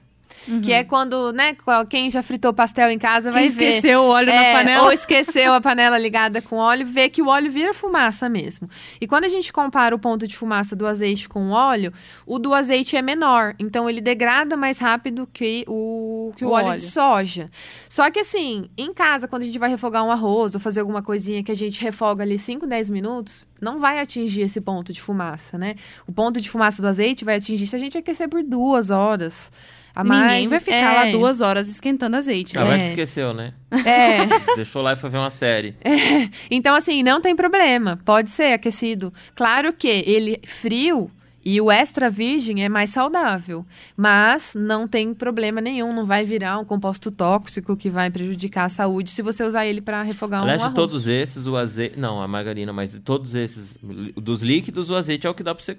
[0.63, 1.57] Que é quando, né,
[1.89, 3.65] quem já fritou pastel em casa Quem vai ver.
[3.69, 4.85] esqueceu o óleo na É, panela.
[4.85, 8.69] Ou esqueceu a panela ligada com óleo, vê que o óleo vira fumaça mesmo.
[9.01, 11.93] E quando a gente compara o ponto de fumaça do azeite com o óleo,
[12.27, 13.55] o do azeite é menor.
[13.59, 16.79] Então ele degrada mais rápido que o, que o, O óleo, óleo.
[16.79, 17.51] de soja.
[17.89, 21.03] Só que assim, em casa, quando a gente vai refogar um arroz ou fazer alguma
[21.03, 25.01] coisinha que a gente refoga ali 5, 10 minutos, não vai atingir esse ponto de
[25.01, 25.75] fumaça, né?
[26.07, 29.51] O ponto de fumaça do azeite vai atingir se a gente aquecer por duas horas.
[29.95, 32.59] A Ninguém mais, vai ficar é, lá duas horas esquentando azeite.
[32.59, 32.75] Ah, né?
[32.75, 32.79] É.
[32.81, 33.55] que esqueceu, né?
[33.71, 34.27] É.
[34.57, 35.77] Deixou lá e foi ver uma série.
[36.51, 38.01] Então, assim, não tem problema.
[38.05, 39.15] Pode ser aquecido.
[39.37, 41.11] Claro que ele frio
[41.45, 43.67] e o extra virgem é mais saudável.
[43.97, 45.93] Mas não tem problema nenhum.
[45.93, 49.83] Não vai virar um composto tóxico que vai prejudicar a saúde se você usar ele
[49.83, 50.75] para refogar Aliás, um de arroz.
[50.75, 51.99] todos esses, o azeite.
[51.99, 53.79] Não, a margarina, mas de todos esses.
[54.17, 55.77] Dos líquidos, o azeite é o que dá pra você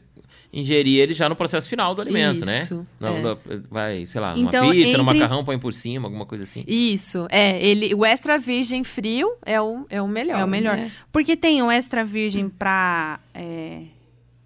[0.53, 2.63] ingerir ele já no processo final do alimento, né?
[2.63, 3.21] Isso, Não, é.
[3.21, 3.37] não,
[3.69, 6.63] vai, sei lá, numa Então, pizza, no entre- macarrão, põe por cima, alguma coisa assim.
[6.67, 7.61] Isso, é.
[7.65, 10.39] Ele, o extra virgem frio é o, é o melhor.
[10.39, 10.77] É o melhor.
[10.77, 10.91] né?
[11.11, 13.81] Porque tem o extra virgem pra, é,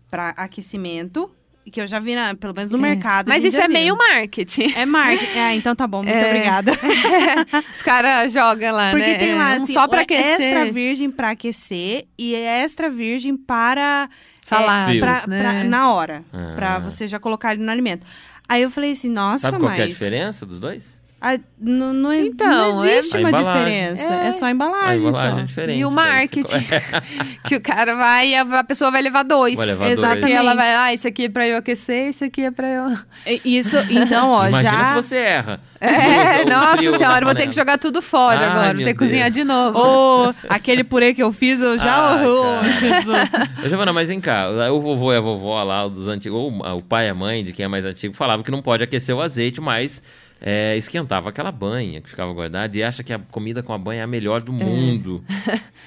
[0.09, 1.29] pra aquecimento,
[1.71, 2.81] que eu já vi, na- pelo menos no É.
[2.81, 3.29] mercado.
[3.29, 3.73] a Mas isso é viu.
[3.73, 4.73] meio marketing.
[4.75, 5.37] É marketing.
[5.37, 6.25] É, então tá bom, muito É.
[6.27, 6.71] obrigada.
[7.71, 9.15] Os caras jogam lá, Porque né?
[9.17, 10.41] tem lá, É, assim, só pra aquecer.
[10.41, 14.09] extra virgem pra aquecer e extra virgem para...
[14.49, 15.41] Saladas, é, pra- né?
[15.41, 16.23] pra- na hora.
[16.33, 16.53] Ah.
[16.55, 18.05] Pra você já colocar ele no alimento.
[18.47, 19.75] Aí eu falei assim, nossa, Sabe qual mas...
[19.75, 20.98] que é a diferença dos dois?
[21.21, 23.63] Ah, não, não, Então, não existe é- a uma embalagem.
[23.65, 24.03] diferença.
[24.13, 24.31] É, É.
[24.31, 25.39] só a A embalagem, embalagem só.
[25.39, 25.79] é diferente.
[25.79, 26.65] E o você- marketing.
[27.45, 29.57] que o cara vai e a a pessoa vai levar dois.
[29.57, 30.21] Vai levar Exatamente.
[30.21, 30.33] dois.
[30.33, 32.97] E ela vai, ah, isso aqui é pra eu aquecer, isso aqui é pra eu.
[33.43, 34.83] Isso, então, ó, Imagina já...
[34.85, 35.59] se você erra.
[35.81, 38.93] É, o nossa senhora, eu vou ter que jogar tudo fora Ai, agora, vou ter
[38.93, 39.77] que cozinhar de novo.
[39.79, 42.17] Ô, aquele purê que eu fiz, eu já...
[42.17, 43.29] Jesus.
[43.63, 46.81] Ô, Giovana, mas vem cá, o vovô e a vovó lá, dos antigos, ou o
[46.81, 49.21] pai e a mãe, de quem é mais antigo, falavam que não pode aquecer o
[49.21, 50.01] azeite, mas
[50.41, 54.01] é, esquentava aquela banha que ficava guardada e acha que a comida com a banha
[54.01, 55.23] é a melhor do mundo.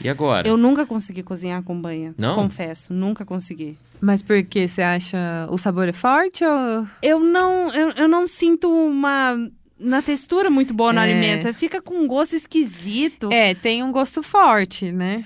[0.00, 0.46] E agora?
[0.48, 2.14] Eu nunca consegui cozinhar com banha.
[2.18, 2.34] Não?
[2.34, 3.76] Confesso, nunca consegui.
[4.00, 4.66] Mas por que?
[4.66, 6.86] Você acha o sabor é forte ou.
[7.02, 9.36] Eu não, eu, eu não sinto uma...
[9.78, 11.02] Na textura muito boa no É.
[11.02, 11.52] alimento.
[11.54, 13.28] Fica com um gosto esquisito.
[13.32, 15.24] É, tem um gosto forte, né?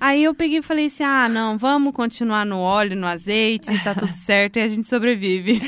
[0.00, 3.94] Aí eu peguei e falei assim: ah, não, vamos continuar no óleo, no azeite, tá
[3.94, 5.60] tudo certo e a gente sobrevive.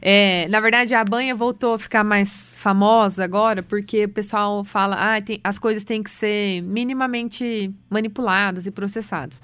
[0.00, 5.16] É, na verdade, a banha voltou a ficar mais famosa agora, porque o pessoal fala,
[5.16, 9.40] ah, tem- as coisas têm que ser minimamente manipuladas e processadas.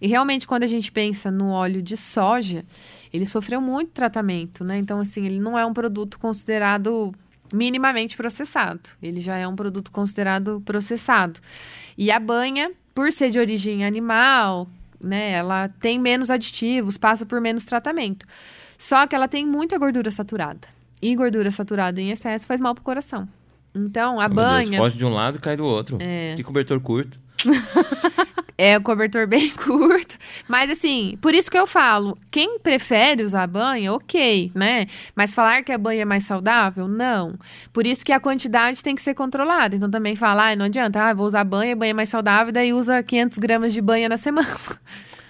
[0.00, 2.64] E realmente, quando a gente pensa no óleo de soja,
[3.12, 4.78] ele sofreu muito tratamento, né?
[4.78, 7.12] Então, assim, ele não é um produto considerado
[7.52, 8.80] minimamente processado.
[9.02, 11.40] Ele já é um produto considerado processado.
[11.96, 14.68] E a banha, por ser de origem animal,
[15.00, 18.26] né, ela tem menos aditivos, passa por menos tratamento.
[18.76, 20.66] Só que ela tem muita gordura saturada.
[21.00, 23.28] E gordura saturada em excesso faz mal pro coração.
[23.72, 25.96] Então, a Deus, banha foge de um lado e cai do outro.
[26.00, 26.34] É.
[26.34, 27.20] Que cobertor curto.
[28.58, 30.16] é o cobertor bem curto.
[30.48, 34.86] Mas assim, por isso que eu falo, quem prefere usar banha, ok, né?
[35.14, 37.38] Mas falar que a banha é mais saudável, não.
[37.72, 39.76] Por isso que a quantidade tem que ser controlada.
[39.76, 42.72] Então também falar, ah, não adianta, ah, vou usar banha, banha é mais saudável, daí
[42.74, 44.48] usa 500 gramas de banha na semana.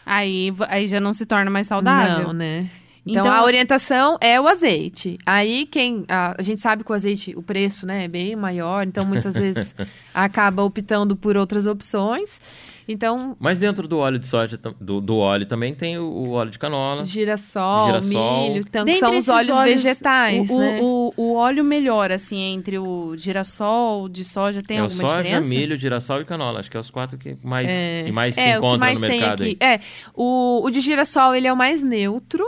[0.07, 2.29] Aí, aí já não se torna mais saudável.
[2.29, 2.71] Não, né?
[3.07, 5.17] Então, Então- a orientação é o azeite.
[5.25, 8.87] Aí quem a, a gente sabe que o azeite, o preço, né, é bem maior,
[8.87, 9.75] então muitas vezes
[10.13, 12.39] acaba optando por outras opções.
[12.91, 16.51] Então, Mas dentro do óleo de soja, do, do óleo também tem o, o óleo
[16.51, 17.05] de canola.
[17.05, 18.49] girassol, Girassol.
[18.49, 20.79] milho, então que Dentre são os esses óleos, vegetais, o, o- né?
[20.81, 25.23] O, o óleo melhor, assim, entre o girassol, de soja, tem é o alguma soja,
[25.23, 25.47] diferença?
[25.49, 26.61] milho, girassol e canola.
[26.61, 28.79] Acho que é os quatro que mais, É, que mais se é, o que encontram
[28.79, 29.59] mais no tem mercado aqui.
[29.61, 29.75] aí.
[29.75, 29.81] É,
[30.15, 32.43] o, o de girassol, ele é o mais neutro.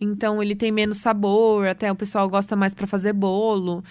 [0.00, 3.82] Então, ele tem menos sabor, até o pessoal gosta mais para fazer bolo.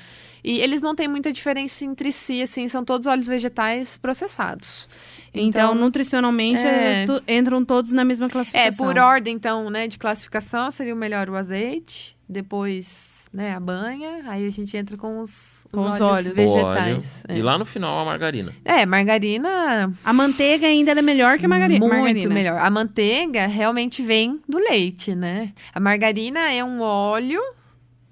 [0.43, 4.87] E eles não têm muita diferença entre si, assim, são todos óleos vegetais processados.
[5.33, 7.05] Então, nutricionalmente, é, é.
[7.05, 8.85] tu- entram todos na mesma É, classificação.
[8.85, 14.21] por ordem, então, né, de classificação, seria o melhor o azeite, depois, né, a banha,
[14.27, 16.37] aí a gente entra com os, Com os óleos óleos.
[16.37, 17.23] Vegetais.
[17.27, 17.39] óleo.
[17.39, 18.53] E lá no final a margarina.
[18.63, 18.81] É.
[18.81, 22.33] é, margarina A manteiga ainda é melhor que a margari Muito margarina.
[22.33, 22.59] melhor.
[22.61, 25.51] A manteiga realmente vem do leite, né?
[25.73, 27.41] A margarina é um óleo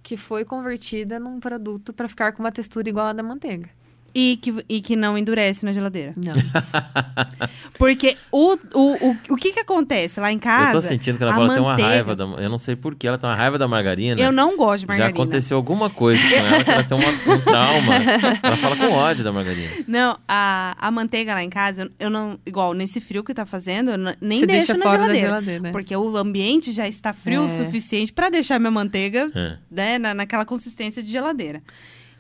[0.01, 3.69] que foi convertida num produto para ficar com uma textura igual à da manteiga.
[4.13, 6.13] E que, e que não endurece na geladeira.
[6.17, 6.34] Não.
[7.78, 10.78] Porque o, o, o, o que que acontece lá em casa?
[10.78, 12.15] eu tô sentindo que a Paula tem uma manteiga- raiva.
[12.15, 14.19] Da, eu não sei por que ela tem uma raiva da margarina.
[14.21, 15.17] Eu não gosto de Já margarina.
[15.24, 17.95] aconteceu alguma coisa com ela, que ela tem uma- um trauma.
[18.43, 19.69] Ela fala com ódio da margarina.
[19.88, 22.39] Não, a, a manteiga lá em casa, eu, não.
[22.45, 25.04] Igual nesse frio que tá fazendo, eu n- nem Você deixo deixa na fora da
[25.06, 25.28] geladeira.
[25.30, 25.71] geladeira, né?
[25.71, 27.45] Porque o ambiente já está frio É.
[27.45, 29.58] o suficiente pra deixar minha manteiga É.
[29.71, 31.62] né, na, naquela consistência de geladeira.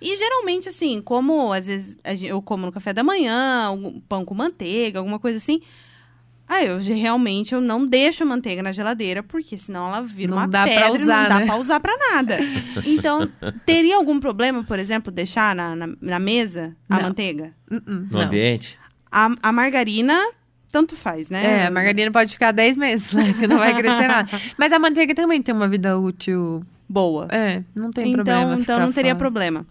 [0.01, 4.33] E geralmente, assim, como às vezes eu como no café da manhã, algum pão com
[4.33, 5.61] manteiga, alguma coisa assim.
[6.49, 10.37] Aí eu realmente eu não deixo a manteiga na geladeira, porque senão ela vira Não
[10.39, 11.45] uma dá pra pedra e usar, não dá né?
[11.45, 12.37] pra usar pra nada.
[12.85, 13.29] Então,
[13.65, 17.03] teria algum problema, por exemplo, deixar na, na, na mesa a Não.
[17.03, 17.53] manteiga?
[17.71, 18.21] Uh-uh, No não.
[18.21, 18.77] ambiente.
[19.09, 20.19] A, a margarina,
[20.71, 21.43] tanto faz, né?
[21.63, 23.33] É, a margarina pode ficar 10 meses, né?
[23.39, 24.29] Que não vai crescer nada.
[24.57, 26.65] Mas a manteiga também tem uma vida útil.
[26.89, 27.27] Boa.
[27.31, 28.53] É, não tem então, problema.
[28.53, 29.19] então ficar não teria fora.
[29.19, 29.65] problema.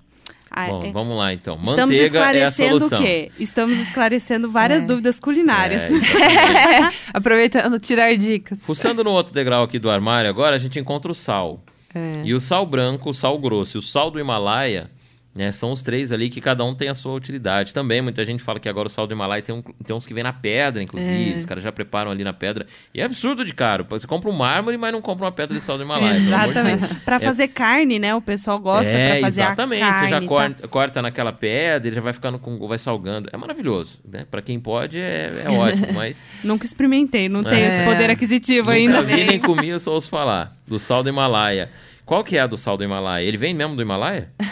[0.50, 0.90] Ah, Bom, é.
[0.90, 1.54] vamos lá então.
[1.54, 2.06] Estamos Manteiga é a
[2.48, 2.98] esclarecendo solução.
[2.98, 3.30] o quê?
[3.38, 4.86] Estamos esclarecendo várias É.
[4.86, 5.82] dúvidas culinárias.
[5.82, 5.88] É.
[7.14, 8.58] Aproveitando, tirar dicas.
[8.60, 11.62] Fuçando no outro degrau aqui do armário, agora a gente encontra o sal.
[11.94, 12.22] É.
[12.24, 14.90] E o sal branco, o sal grosso e o sal do Himalaia,
[15.32, 17.72] né, são os três ali que cada um tem a sua utilidade.
[17.72, 20.12] Também, muita gente fala que agora o sal do Himalaia tem, um- tem uns que
[20.12, 21.34] vem na pedra, inclusive.
[21.34, 21.36] É.
[21.36, 22.66] Os caras já preparam ali na pedra.
[22.92, 23.86] E é absurdo de caro.
[23.90, 26.10] Você compra um mármore, mas não compra uma pedra de sal do Himalaia.
[26.16, 26.26] amor de.
[26.26, 26.94] Exatamente.
[27.04, 28.12] Pra fazer carne, né?
[28.14, 29.82] O pessoal gosta é, pra fazer exatamente.
[29.82, 30.00] a carne.
[30.00, 30.26] Você já tá?
[30.26, 32.66] corta, corta naquela pedra, ele já vai ficando com.
[32.66, 33.28] vai salgando.
[33.32, 34.00] É maravilhoso.
[34.04, 34.26] Né?
[34.28, 36.24] Pra quem pode, é, é ótimo, mas.
[36.42, 37.68] Nunca experimentei, não tenho É.
[37.68, 39.02] esse poder aquisitivo Nunca ainda.
[39.04, 40.56] vi nem comi, eu só ouço falar.
[40.66, 41.70] Do sal do Himalaia.
[42.10, 43.24] Qual que é a do sal do Himalaia?
[43.24, 44.32] Ele vem mesmo do Himalaia?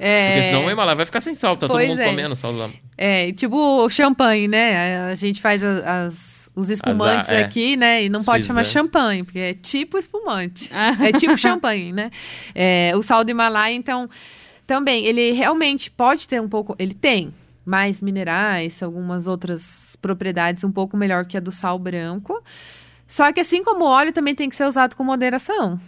[0.00, 2.04] É, Porque senão o Himalaia vai ficar sem sal, tá todo Pois mundo é.
[2.08, 2.70] comendo sal lá.
[2.96, 5.10] é, tipo o champanhe, né?
[5.10, 7.42] A gente faz a- as, os espumantes As é.
[7.44, 8.04] aqui, né?
[8.04, 10.70] E não pode chamar champanhe, porque é tipo espumante.
[10.72, 10.96] Ah.
[11.06, 12.10] é tipo champanhe, né?
[12.54, 14.08] É, o sal do Himalaia, então,
[14.66, 16.74] também, ele realmente pode ter um pouco...
[16.78, 17.34] Ele tem
[17.66, 22.42] mais minerais, algumas outras propriedades um pouco melhor que a do sal branco.
[23.08, 25.80] Só que assim como o óleo também tem que ser usado com moderação.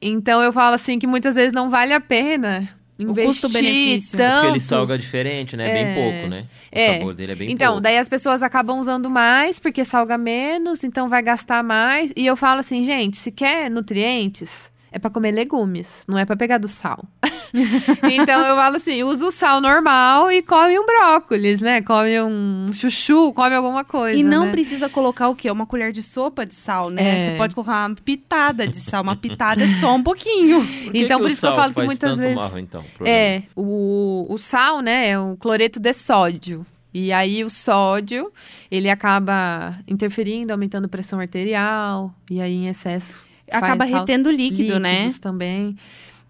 [0.00, 4.16] Então eu falo assim que muitas vezes não vale a pena O investir custo-benefício.
[4.16, 4.34] tanto.
[4.40, 5.70] Porque ele salga diferente, né?
[5.70, 5.94] Bem É.
[5.94, 6.40] pouco, né?
[6.42, 6.94] O É.
[6.94, 7.82] sabor dele é bem então, pouco.
[7.82, 12.10] daí as pessoas acabam usando mais porque salga menos, então vai gastar mais.
[12.16, 16.36] E eu falo assim, gente, se quer nutrientes, é pra comer legumes, não é pra
[16.36, 17.04] pegar do sal.
[18.04, 21.80] então eu falo assim, usa o sal normal e come um brócolis, né?
[21.80, 24.18] Come um chuchu, come alguma coisa.
[24.18, 24.52] E não né?
[24.52, 25.50] precisa colocar o quê?
[25.50, 27.02] Uma colher de sopa de sal, né?
[27.02, 27.30] É.
[27.30, 29.02] Você pode colocar uma pitada de sal.
[29.02, 30.60] Uma pitada é só um pouquinho.
[30.84, 32.84] Por que então, que por o isso que eu falo que muitas vezes- mal, então,
[33.04, 36.66] É, o, o sal, né, é o cloreto de sódio.
[36.92, 38.30] E aí o sódio,
[38.70, 45.10] ele acaba interferindo, aumentando a pressão arterial, e aí em excesso Acaba retendo líquido, né?
[45.20, 45.76] também.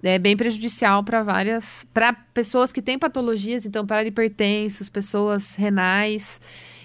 [0.03, 6.41] É bem prejudicial para várias, para pessoas que têm patologias, então para hipertensos, pessoas renais.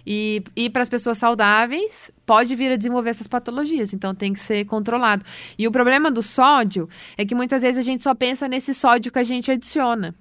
[0.10, 3.92] E, e para as pessoas saudáveis, pode vir a desenvolver essas patologias.
[3.92, 5.26] Então tem que ser controlado.
[5.58, 9.12] E o problema do sódio é que muitas vezes a gente só pensa nesse sódio
[9.12, 10.16] que a gente adiciona.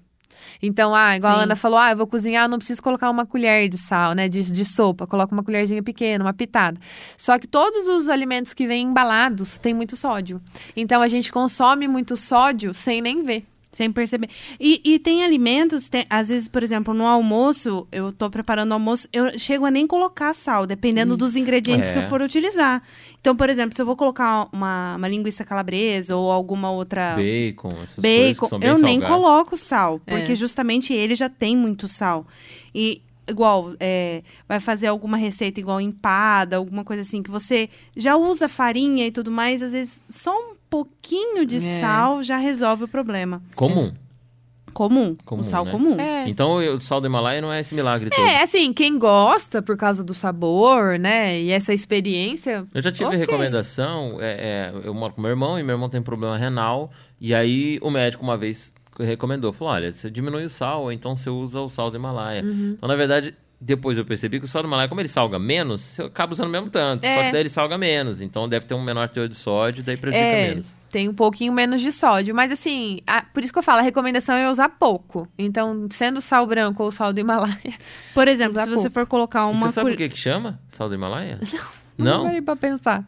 [0.63, 1.41] Então, ah, igual Sim.
[1.41, 4.15] a Ana falou, ah, eu vou cozinhar, eu não preciso colocar uma colher de sal,
[4.15, 6.79] né, de, de sopa, coloca uma colherzinha pequena, uma pitada.
[7.17, 10.41] Só que todos os alimentos que vêm embalados têm muito sódio.
[10.77, 13.45] Então, a gente consome muito sódio sem nem ver.
[13.77, 14.31] Sem perceber.
[14.59, 18.73] E, e tem alimentos, tem- às vezes, por exemplo, no almoço, eu tô preparando o
[18.73, 21.93] almoço, eu chego a nem colocar sal, dependendo dos ingredientes É.
[21.93, 22.83] que eu for utilizar.
[23.21, 27.69] Então, por exemplo, se eu vou colocar uma, uma linguiça calabresa ou alguma outra Bacon,
[27.83, 29.09] essas coisas que bacon, são bem eu nem salgadas.
[29.25, 30.37] coloco sal, porque É.
[30.37, 32.27] justamente ele já tem muito sal.
[32.75, 38.17] E igual, é, vai fazer alguma receita igual empada, alguma coisa assim, que você já
[38.17, 41.81] usa farinha e tudo mais, às vezes só um pouquinho de É.
[41.81, 43.43] sal já resolve o problema.
[43.55, 43.93] Comum.
[44.73, 45.71] Comum, Comum, o sal né?
[45.71, 45.99] comum.
[45.99, 46.29] É.
[46.29, 48.21] Então o sal do Himalaia não é esse milagre todo.
[48.23, 53.07] É, assim, quem gosta por causa do sabor, né, e essa experiência, Eu já tive
[53.07, 53.19] Ok.
[53.19, 57.35] recomendação, é, é, eu moro com meu irmão e meu irmão tem problema renal, e
[57.35, 61.31] aí o médico uma vez recomendou, falou, olha, você diminui o sal, ou então você
[61.31, 62.43] usa o sal do Himalaia.
[62.43, 62.75] Uhum.
[62.77, 65.81] Então, na verdade, depois eu percebi que o sal do Himalaia, como ele salga menos,
[65.81, 67.27] você acaba usando o mesmo tanto, só É.
[67.27, 70.27] que daí ele salga menos, então deve ter um menor teor de sódio, daí prejudica
[70.27, 70.49] É.
[70.51, 70.75] menos.
[70.91, 72.35] tem um pouquinho menos de sódio.
[72.35, 75.29] Mas assim, a- por isso que eu falo, a recomendação é usar pouco.
[75.39, 77.59] Então, sendo sal branco ou sal do Himalaia,
[78.15, 78.91] Por exemplo, se você pouco.
[78.91, 81.39] for colocar E uma você sabe o que que chama sal do Himalaia?
[81.99, 82.25] não Não?
[82.25, 83.05] parei pra pensar.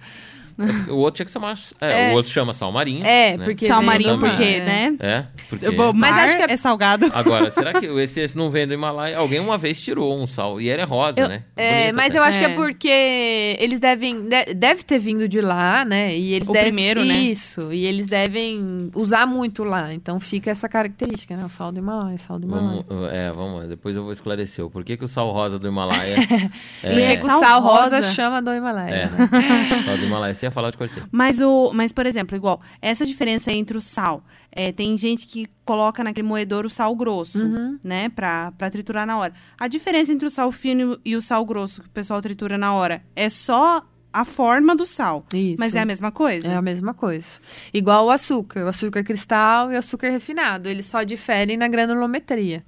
[0.88, 1.56] O outro tinha que chamar...
[1.80, 2.12] É, É.
[2.12, 3.04] o outro chama sal marinho.
[3.04, 3.44] É, né?
[3.44, 4.60] porque sal marinho, porque, é.
[4.60, 4.96] né?
[4.98, 5.68] É, porque...
[5.68, 7.10] O Mas acho que é- é salgado.
[7.14, 9.16] Agora, será que esse, esse não vem do Himalaia?
[9.18, 10.60] Alguém uma vez tirou um sal.
[10.60, 11.44] E ele é rosa, Eu- né?
[11.56, 12.18] É, Bonito mas até.
[12.18, 12.50] eu acho que É.
[12.50, 14.22] é porque eles devem.
[14.28, 16.16] de- deve ter vindo de lá, né?
[16.16, 17.14] E eles O devem, primeiro, né?
[17.14, 17.72] Isso.
[17.72, 19.92] E eles devem usar muito lá.
[19.94, 21.44] Então fica essa característica, né?
[21.44, 22.84] O sal do Himalaia, sal do Himalaia.
[22.88, 24.64] Vamos, é, vamos, depois eu vou esclarecer.
[24.64, 26.16] o Porquê que o sal rosa do Himalaia
[26.82, 28.02] é, é Porque o sal rosa.
[28.02, 28.94] chama do Himalaia.
[28.94, 29.82] é, né?
[29.84, 30.34] sal do Himalaia.
[30.34, 31.02] Você ia falar de cortei.
[31.12, 34.24] Mas, o, mas, por exemplo, igual, essa diferença entre o sal.
[34.50, 37.78] é, tem gente que coloca naquele moedor o sal grosso, Uhum.
[37.84, 38.08] né?
[38.08, 39.32] Pra, pra triturar na hora.
[39.58, 42.72] A diferença entre o sal fino e o sal grosso que o pessoal tritura na
[42.74, 45.24] hora é só a forma do sal.
[45.32, 45.56] Isso.
[45.58, 46.50] Mas é a mesma coisa?
[46.50, 47.26] É a mesma coisa.
[47.72, 48.64] Igual o açúcar.
[48.64, 50.66] O açúcar cristal e o açúcar refinado.
[50.68, 52.64] Eles só diferem na granulometria.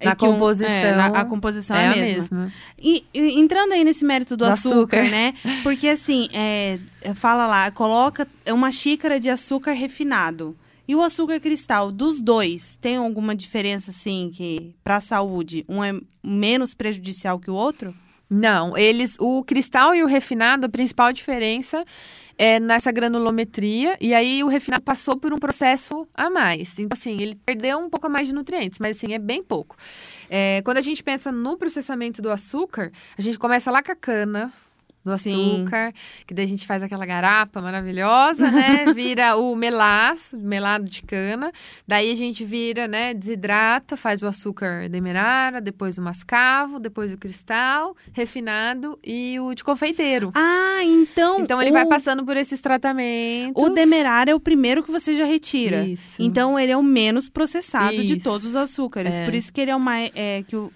[0.00, 0.70] É na que um- composição.
[0.70, 2.16] é, na- a composição é, é a a mesma.
[2.38, 2.52] mesma.
[2.78, 5.02] E, e entrando aí nesse mérito do, Do açúcar, açúcar.
[5.10, 5.34] né?
[5.62, 6.78] Porque assim, é,
[7.14, 10.56] fala lá, coloca uma xícara de açúcar refinado.
[10.86, 15.92] E o açúcar cristal, dos dois, tem alguma diferença, assim, que pra saúde, um é
[16.24, 17.94] menos prejudicial que o outro?
[18.30, 21.84] Não, eles, o cristal e o refinado, a principal diferença
[22.38, 26.78] é nessa granulometria, e aí o refinado passou por um processo a mais.
[26.78, 29.76] Então, assim, ele perdeu um pouco a mais de nutrientes, mas assim, é bem pouco.
[30.30, 33.96] É, quando a gente pensa no processamento do açúcar, a gente começa lá com a
[33.96, 34.52] cana
[35.04, 35.62] do Sim.
[35.62, 35.92] açúcar,
[36.26, 38.86] que daí a gente faz aquela garapa maravilhosa, né?
[38.94, 41.50] Vira o melaço, melado de cana.
[41.86, 43.14] Daí a gente vira, né?
[43.14, 49.64] Desidrata, faz o açúcar demerara, depois o mascavo, depois o cristal, refinado e o de
[49.64, 50.30] confeiteiro.
[50.34, 51.40] Ah, então.
[51.40, 53.62] Então ele o, vai passando por esses tratamentos.
[53.62, 55.84] O demerara é o primeiro que você já retira.
[55.84, 56.20] Isso.
[56.22, 58.24] Então ele é o menos processado de Isso.
[58.24, 59.14] todos os açúcares.
[59.14, 59.24] É.
[59.24, 60.10] Por isso que ele é o mais.
[60.14, 60.70] É, que o-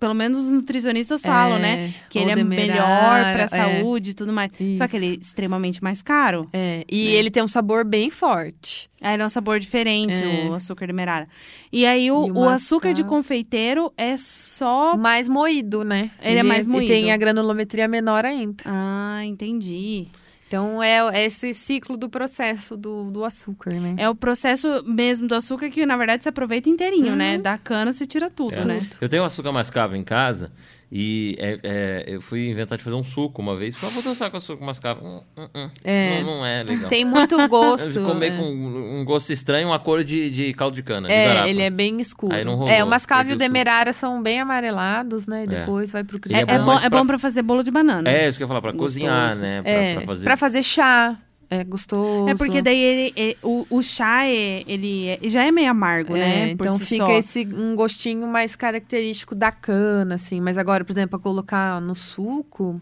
[0.00, 1.94] pelo menos os nutricionistas falam, É, né?
[2.10, 3.80] Que ele é melhor demerara, pra é.
[3.80, 4.50] saúde e tudo mais.
[4.56, 4.88] Só Isso.
[4.88, 6.48] que ele é extremamente mais caro.
[6.52, 7.10] É, e né?
[7.12, 8.90] ele tem um sabor bem forte.
[9.00, 10.48] Aí ele é um sabor diferente, É.
[10.48, 11.28] o açúcar demerara.
[11.72, 14.96] E aí o, E o o açúcar de confeiteiro é só.
[14.96, 16.10] Mais moído, né?
[16.22, 16.88] Ele é mais E moído.
[16.88, 18.64] tem a granulometria menor ainda.
[18.66, 20.08] Ah, entendi.
[20.48, 23.94] Então é, é esse ciclo do processo do, do açúcar, né?
[23.98, 27.16] É o processo mesmo do açúcar que, na verdade, se aproveita inteirinho, Uhum.
[27.16, 27.36] né?
[27.38, 28.64] Da cana você tira tudo, É.
[28.64, 28.86] né?
[29.00, 30.52] Eu tenho açúcar mascavo em casa
[30.90, 33.74] e é- é, eu fui inventar de fazer um suco uma vez.
[33.76, 35.04] Falei, ah, vou dançar com açúcar mascavo.
[35.04, 35.70] Hum, hum, hum.
[35.82, 36.20] É.
[36.22, 36.88] Não, não é legal.
[36.88, 37.90] Tem muito gosto.
[37.92, 38.36] Ficou meio é.
[38.36, 41.48] com um gosto estranho, uma cor de, de caldo de cana, de É, garapa.
[41.48, 42.34] ele é bem escuro.
[42.34, 45.44] Aí não rolou, é, o mascavo e o demerara são bem amarelados, né?
[45.44, 46.64] E depois vai pro É, é é cristal.
[46.64, 48.08] bom, é pra- bom pra fazer bolo de banana.
[48.10, 49.00] É, isso que eu ia falar, pra Gostoso.
[49.00, 49.62] cozinhar, né?
[49.62, 50.24] Pra, É, pra fazer.
[50.24, 51.16] pra fazer chá.
[51.48, 52.28] É gostoso.
[52.28, 56.16] É porque daí ele, é- o, o chá é, ele é- já é meio amargo,
[56.16, 56.50] É, né?
[56.50, 57.12] Então si fica só.
[57.18, 60.40] esse um gostinho mais característico da cana, assim.
[60.40, 62.80] Mas agora, por exemplo, pra colocar no suco,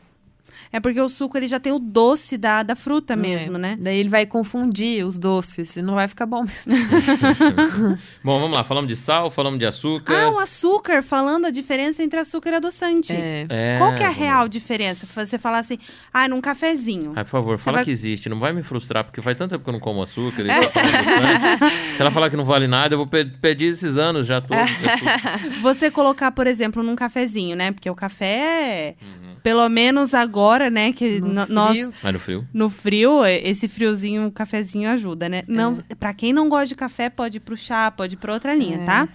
[0.76, 3.60] É porque o suco ele já tem o doce da, da fruta mesmo, É.
[3.60, 3.76] né?
[3.78, 6.74] Daí ele vai confundir os doces e não vai ficar bom mesmo.
[8.24, 8.64] Bom, vamos lá.
[8.64, 10.14] Falamos de sal, falamos de açúcar.
[10.24, 13.12] Ah, o açúcar, falando a diferença entre açúcar e adoçante.
[13.14, 13.46] É.
[13.48, 14.14] É, Qual que é a lá.
[14.14, 15.06] real diferença?
[15.06, 15.78] Você falar assim,
[16.12, 17.12] ah, num cafezinho.
[17.14, 18.28] Ai, por favor, fala vai- que existe.
[18.28, 20.42] Não vai me frustrar, porque faz tanto tempo que eu não como açúcar.
[20.42, 21.94] e bastante.
[21.96, 24.70] Se ela falar que não vale nada, eu vou pe- pedir esses anos já todos.
[25.62, 27.70] Você colocar, por exemplo, num cafezinho, né?
[27.72, 28.94] Porque o café, é,
[29.42, 30.92] pelo menos agora, né?
[30.92, 31.92] Que No nós frio.
[32.02, 32.48] Ai, no frio.
[32.52, 35.42] no frio, esse friozinho, o cafezinho ajuda, né?
[35.48, 38.54] Não, para quem não gosta de café, pode ir pro chá, pode ir pra outra
[38.54, 38.84] linha, É.
[38.84, 39.08] tá?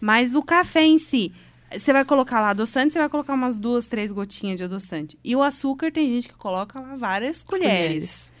[0.00, 1.32] Mas o café em si,
[1.70, 5.18] você vai colocar lá adoçante, você vai colocar umas duas, três gotinhas de adoçante.
[5.24, 8.32] E o açúcar tem gente que coloca lá várias colheres.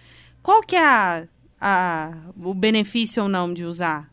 [0.42, 1.24] Qual que é a,
[1.60, 4.08] a- o benefício ou não de usar?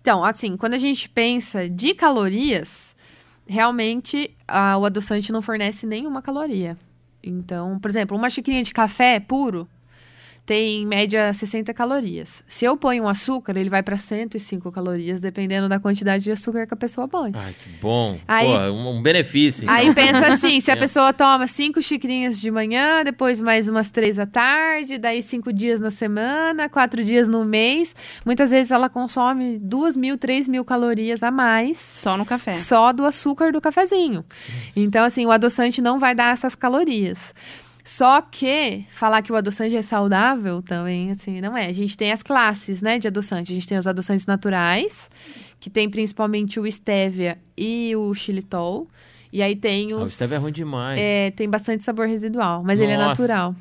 [0.00, 2.96] Então, assim, quando a gente pensa de calorias,
[3.46, 6.78] realmente ah, o adoçante não fornece nenhuma caloria.
[7.22, 9.68] Então, por exemplo, uma xicrinha de café puro
[10.50, 12.42] tem em média 60 calorias.
[12.48, 16.66] Se eu ponho um açúcar, ele vai para 105 calorias, dependendo da quantidade de açúcar
[16.66, 17.30] que a pessoa põe.
[17.36, 18.18] Ai, que bom.
[18.26, 19.62] Aí- Pô, um, um benefício.
[19.62, 19.72] então.
[19.76, 20.76] Aí pensa assim, se a É.
[20.76, 25.78] pessoa toma cinco xicrinhas de manhã, depois mais umas três à tarde, daí cinco dias
[25.78, 27.94] na semana, quatro dias no mês,
[28.26, 32.54] muitas vezes ela consome duas mil, três mil calorias a mais Só no café.
[32.54, 34.24] só do açúcar do cafezinho.
[34.74, 37.32] Então, assim, o adoçante não vai dar essas calorias.
[37.84, 41.66] Só que falar que o adoçante é saudável também, assim, não é.
[41.66, 43.50] A gente tem as classes, né, de adoçante.
[43.50, 45.08] A gente tem os adoçantes naturais,
[45.58, 48.86] que tem principalmente o stevia e o xilitol.
[49.32, 50.12] E aí tem Ah, o os...
[50.12, 50.98] stevia é ruim demais.
[51.00, 53.08] é, tem bastante sabor residual, mas ele é Nossa.
[53.22, 53.54] natural.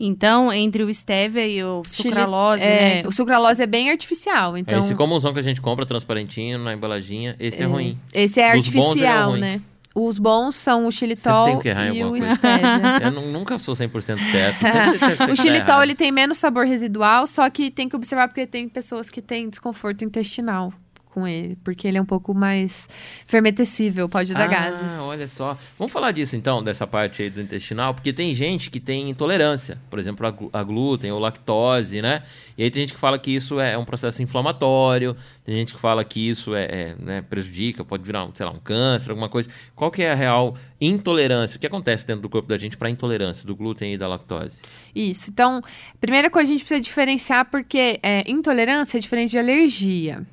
[0.00, 3.08] Então, entre o stevia e o sucralose, é, né?
[3.08, 4.78] O sucralose é bem artificial, É então...
[4.78, 7.98] esse comumzão que a gente compra transparentinho na embalaginha, esse é, ruim.
[8.14, 9.40] Esse é Dos bons, ele é artificial, ruim.
[9.40, 9.60] né?
[10.06, 11.60] Os bons são o xilitol
[11.94, 12.98] e o stevia.
[13.02, 14.58] Eu nu- nunca sou 100% certo.
[15.26, 18.68] Que O xilitol, ele tem menos sabor residual, só que tem que observar porque tem
[18.68, 20.72] pessoas que têm desconforto intestinal
[21.18, 22.88] com ele, porque ele é um pouco mais
[23.26, 24.92] fermentecível, pode dar ah, gases.
[25.00, 25.58] olha só.
[25.76, 29.78] Vamos falar disso então, dessa parte aí do intestinal, porque tem gente que tem intolerância,
[29.90, 32.22] por exemplo, a, glúten ou lactose, né?
[32.56, 35.80] E aí tem gente que fala que isso é um processo inflamatório, tem gente que
[35.80, 39.28] fala que isso é, é, né, prejudica, pode virar, um, sei lá, um câncer, alguma
[39.28, 39.48] coisa.
[39.74, 41.56] Qual que é a real intolerância?
[41.56, 44.62] O que acontece dentro do corpo da gente para intolerância do glúten e da lactose?
[44.94, 45.30] Isso.
[45.30, 45.60] Então,
[46.00, 50.26] primeira coisa a gente precisa diferenciar porque é, intolerância é diferente de alergia.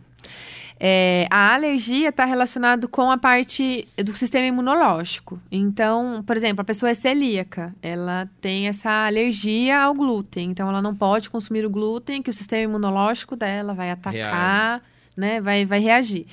[0.77, 5.39] É, a alergia está relacionada com a parte do sistema imunológico.
[5.51, 10.81] Então, por exemplo, a pessoa é celíaca, ela tem essa alergia ao glúten, então ela
[10.81, 14.81] não pode consumir o glúten, que o sistema imunológico dela vai atacar,
[15.15, 16.27] né, vai, vai reagir.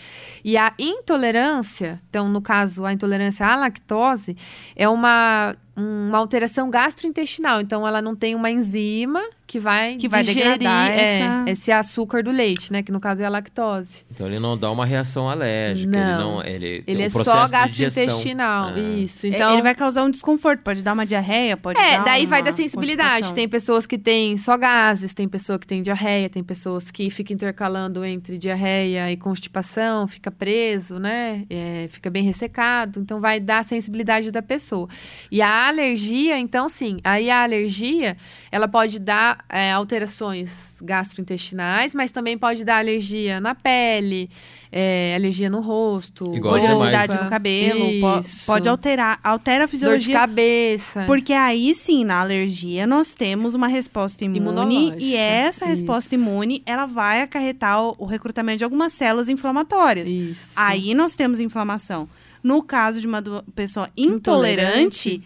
[0.44, 4.36] E a intolerância, então, no caso, a intolerância à lactose,
[4.74, 7.60] é uma, uma alteração gastrointestinal.
[7.60, 11.72] Então, ela não tem uma enzima que vai Que vai digerir degradar é, essa- esse
[11.72, 12.82] açúcar do leite, né?
[12.82, 14.02] Que no caso é a lactose.
[14.10, 16.36] Então ele não dá uma reação alérgica, ele Não.
[16.36, 18.04] não, ele, Ele é só processo de digestão.
[18.06, 18.68] gastrointestinal.
[18.74, 18.78] Ah.
[18.80, 19.26] Isso.
[19.26, 22.24] É, Então, Ele vai causar um desconforto, pode dar uma diarreia, pode é, dar daí
[22.24, 23.34] vai da sensibilidade.
[23.34, 27.34] Tem pessoas que têm só gases, tem pessoa que tem diarreia, tem pessoas que ficam
[27.34, 31.44] intercalando entre diarreia e constipação, fica preso, né?
[31.50, 33.00] É, fica bem ressecado.
[33.00, 34.88] Então vai dar sensibilidade da pessoa.
[35.30, 38.16] E a alergia, então sim, aí a alergia,
[38.50, 44.28] ela pode dar é, alterações gastrointestinais, mas também pode dar alergia na pele,
[44.70, 48.46] é, alergia no rosto, Igual Oleosidade no cabelo, Isso.
[48.46, 50.14] pode alterar, altera a dor de fisiologia.
[50.18, 51.04] cabeça.
[51.06, 54.96] Porque aí sim, na alergia, nós temos uma resposta imune Imunológica.
[54.98, 56.24] e essa resposta Isso.
[56.24, 60.08] imune, ela vai acarretar o, o recrutamento de algumas células inflamatórias.
[60.08, 60.50] Isso.
[60.56, 62.08] Aí nós temos inflamação.
[62.42, 63.22] No caso de uma
[63.54, 65.22] pessoa intolerante, Intolerante.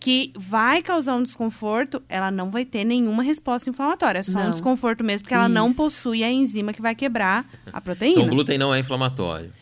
[0.00, 4.20] Que vai causar um desconforto, ela não vai ter nenhuma resposta inflamatória.
[4.20, 4.50] É só um Não.
[4.52, 5.76] desconforto mesmo, porque ela não Isso.
[5.76, 8.14] possui a enzima que vai quebrar a proteína.
[8.20, 9.52] Então o glúten não é inflamatório.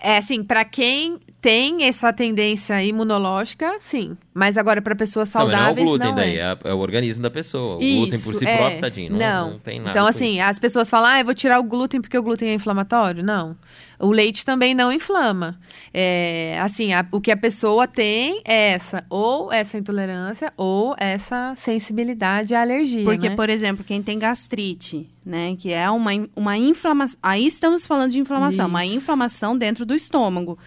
[0.00, 4.16] É assim, pra quem tem essa tendência imunológica, sim.
[4.34, 6.40] Mas agora pra pessoas Não, mas não é o saudáveis glúten não daí, é.
[6.40, 7.76] é, é o organismo da pessoa.
[7.76, 8.56] O glúten por Isso, si é.
[8.56, 9.50] próprio, tadinho, não, Não.
[9.52, 10.44] não tem nada Então, com assim, isso.
[10.44, 13.22] as pessoas falam, ah, eu vou tirar o glúten porque o glúten é inflamatório.
[13.22, 13.56] Não.
[14.00, 15.58] O leite também não inflama.
[15.92, 21.52] É, assim, a- o que a pessoa tem é essa, ou essa intolerância, ou essa
[21.56, 23.02] sensibilidade à alergia.
[23.04, 23.34] Porque, né?
[23.36, 25.56] por exemplo, quem tem gastrite, né?
[25.58, 27.18] Que é uma, uma inflamação.
[27.22, 28.96] Aí estamos falando de inflamação, uma Isso.
[28.96, 30.58] inflamação dentro do estômago.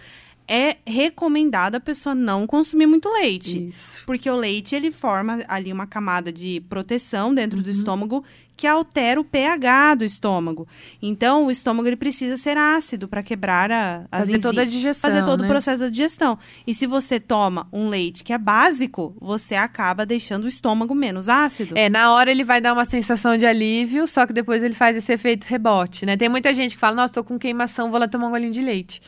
[0.54, 3.68] É recomendado a pessoa não consumir muito leite.
[3.70, 4.04] Isso.
[4.04, 7.62] Porque o leite, ele forma ali uma camada de proteção dentro Uhum.
[7.64, 10.68] do estômago que altera o pH do estômago.
[11.00, 15.10] Então, o estômago ele precisa ser ácido para quebrar a, as Fazer toda a digestão.
[15.10, 15.46] fazer todo né?
[15.46, 16.38] o processo da digestão.
[16.66, 21.28] E se você toma um leite que é básico, você acaba deixando o estômago menos
[21.30, 21.76] ácido.
[21.76, 24.96] É, na hora ele vai dar uma sensação de alívio, só que depois ele faz
[24.98, 26.16] esse efeito rebote, né?
[26.16, 28.60] Tem muita gente que fala, nossa, tô com queimação, vou lá tomar um golinho de
[28.60, 29.00] leite.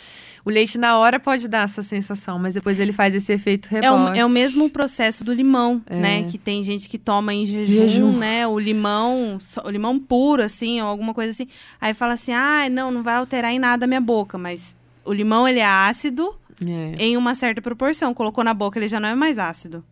[0.44, 3.90] O leite na hora pode dar essa sensação, mas depois ele faz esse efeito É
[3.90, 4.18] o, rebote.
[4.18, 5.96] é o mesmo processo do limão, É.
[5.98, 6.22] né?
[6.24, 8.12] Que tem gente que toma em jejum, Jejum.
[8.18, 8.46] né?
[8.46, 11.48] O limão, o limão puro, assim, ou alguma coisa assim.
[11.80, 14.36] Aí fala assim, ah, não, não vai alterar em nada a minha boca.
[14.36, 16.94] Mas o limão, ele é ácido É.
[16.98, 18.12] em uma certa proporção.
[18.12, 19.82] Colocou na boca, ele já não é mais ácido.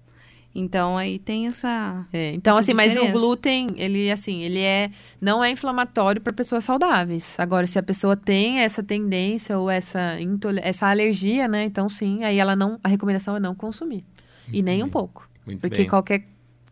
[0.54, 2.06] Então, aí tem essa...
[2.12, 3.18] É, então, Essa assim, mas o diferença.
[3.18, 7.34] glúten, ele, assim, ele é não é inflamatório para pessoas saudáveis.
[7.38, 10.18] Agora, se a pessoa tem essa tendência ou essa,
[10.62, 11.64] essa alergia, né?
[11.64, 12.78] Então, sim, aí ela não.
[12.84, 14.04] A recomendação é não consumir.
[14.52, 14.92] e nem um bem.
[14.92, 15.26] pouco.
[15.46, 15.88] Muito Porque bem.
[15.88, 16.24] qualquer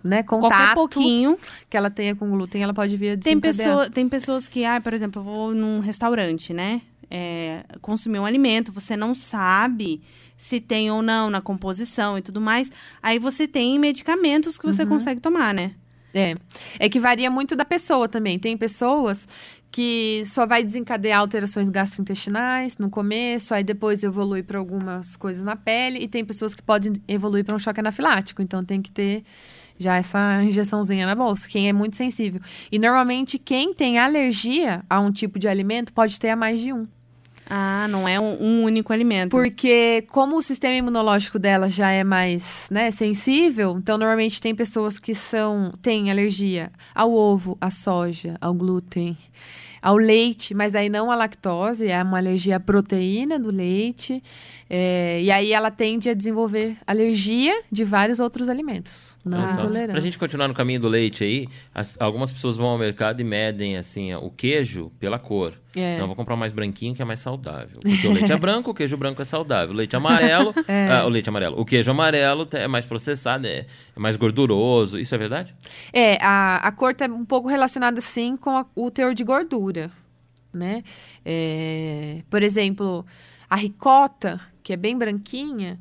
[0.03, 1.39] né, Qualquer contato pouquinho...
[1.69, 4.81] que ela tenha com glúten, ela pode vir a Tem, pessoa, tem pessoas que, ah,
[4.81, 6.83] por exemplo, eu vou num restaurante, né?
[7.11, 10.01] É, consumir um alimento, você não sabe
[10.41, 12.71] se tem ou não na composição e tudo mais.
[13.03, 14.73] Aí você tem medicamentos que Uhum.
[14.73, 15.73] você consegue tomar, né?
[16.15, 16.35] É.
[16.79, 18.39] É que varia muito da pessoa também.
[18.39, 19.29] Tem pessoas
[19.71, 25.55] que só vai desencadear alterações gastrointestinais no começo, aí depois evolui para algumas coisas na
[25.57, 28.41] pele, e tem pessoas que podem evoluir para um choque anafilático.
[28.43, 29.23] Então tem que ter
[29.79, 32.41] já essa injeçãozinha na bolsa, quem é muito sensível.
[32.73, 36.73] E normalmente quem tem alergia a um tipo de alimento pode ter a mais de
[36.73, 36.87] um.
[37.51, 39.31] Ah, não é um, um único alimento.
[39.31, 44.99] Porque como o sistema imunológico dela já é mais, né, sensível, então normalmente tem pessoas
[44.99, 49.19] que são têm alergia ao ovo, à soja, ao glúten,
[49.83, 54.23] ao leite, mas aí não à lactose, é uma alergia à proteína do leite.
[54.73, 59.55] é, e aí ela tende a desenvolver alergia de vários outros alimentos, não só.
[59.55, 59.93] intolerância.
[59.93, 63.25] Pra gente continuar no caminho do leite aí, as- algumas pessoas vão ao mercado e
[63.25, 65.55] medem assim ó, o queijo pela cor.
[65.77, 65.95] É.
[65.95, 67.79] Então, eu vou comprar mais branquinho que é mais saudável.
[67.81, 69.73] Porque o leite é branco, o queijo branco é saudável.
[69.73, 70.53] O leite amarelo,
[70.91, 71.61] ah, o leite amarelo.
[71.61, 73.67] O queijo amarelo é mais processado, é,
[73.97, 74.99] é mais gorduroso.
[74.99, 75.55] Isso é verdade?
[75.93, 79.91] É, a, a cor tá um pouco relacionada, sim, com a- o teor de gordura,
[80.53, 80.83] né?
[81.25, 83.07] É, por exemplo,
[83.49, 85.79] a ricota, que é bem branquinha,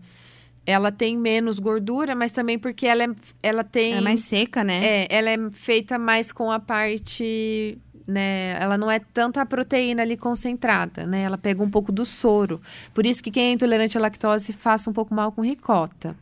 [0.66, 3.10] ela tem menos gordura, mas também porque ela, é,
[3.42, 3.96] ela tem...
[3.96, 4.86] É mais seca, né?
[4.86, 7.80] É, ela é feita mais com a parte,
[8.10, 8.58] né?
[8.60, 11.22] Ela não é tanta proteína ali concentrada, né?
[11.22, 12.60] Ela pega um pouco do soro.
[12.94, 16.16] Por isso que quem é intolerante à lactose faça um pouco mal com ricota.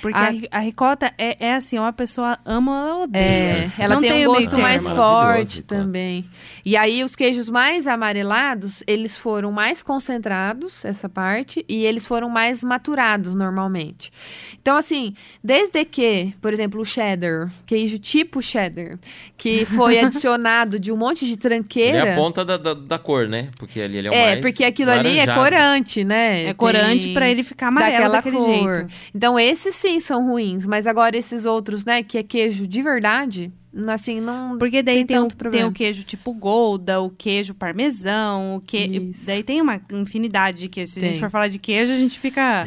[0.00, 3.02] Porque a- a, ri- a ricota é, é assim, ou a pessoa ama ou ela
[3.04, 3.22] odeia.
[3.24, 6.28] É, ela Não tem, tem um gosto mais É forte também.
[6.62, 12.28] E aí, os queijos mais amarelados, eles foram mais concentrados, essa parte, e eles foram
[12.28, 14.12] mais maturados normalmente.
[14.60, 18.98] Então, assim, desde que, por exemplo, o cheddar, queijo tipo cheddar,
[19.38, 21.98] que foi adicionado de um monte de Ele tranqueira.
[21.98, 23.48] é a ponta da, da, da cor, né?
[23.58, 25.40] Porque ali ele é o É, mais porque aquilo ali é laranjado.
[25.40, 26.44] corante, né?
[26.46, 28.74] É corante pra ele ficar amarelo daquela daquele cor.
[28.76, 28.94] jeito.
[29.14, 33.52] Então, esses sim são ruins, mas agora esses outros, né, que é queijo de verdade,
[33.88, 34.56] assim, não.
[34.58, 38.78] Porque daí Tem tem, o, tem o queijo tipo Golda, o queijo parmesão, o que...
[38.78, 39.26] Isso.
[39.26, 40.92] Daí tem uma infinidade de queijo.
[40.92, 41.10] Se a Tem.
[41.10, 42.64] gente for falar de queijo, a gente fica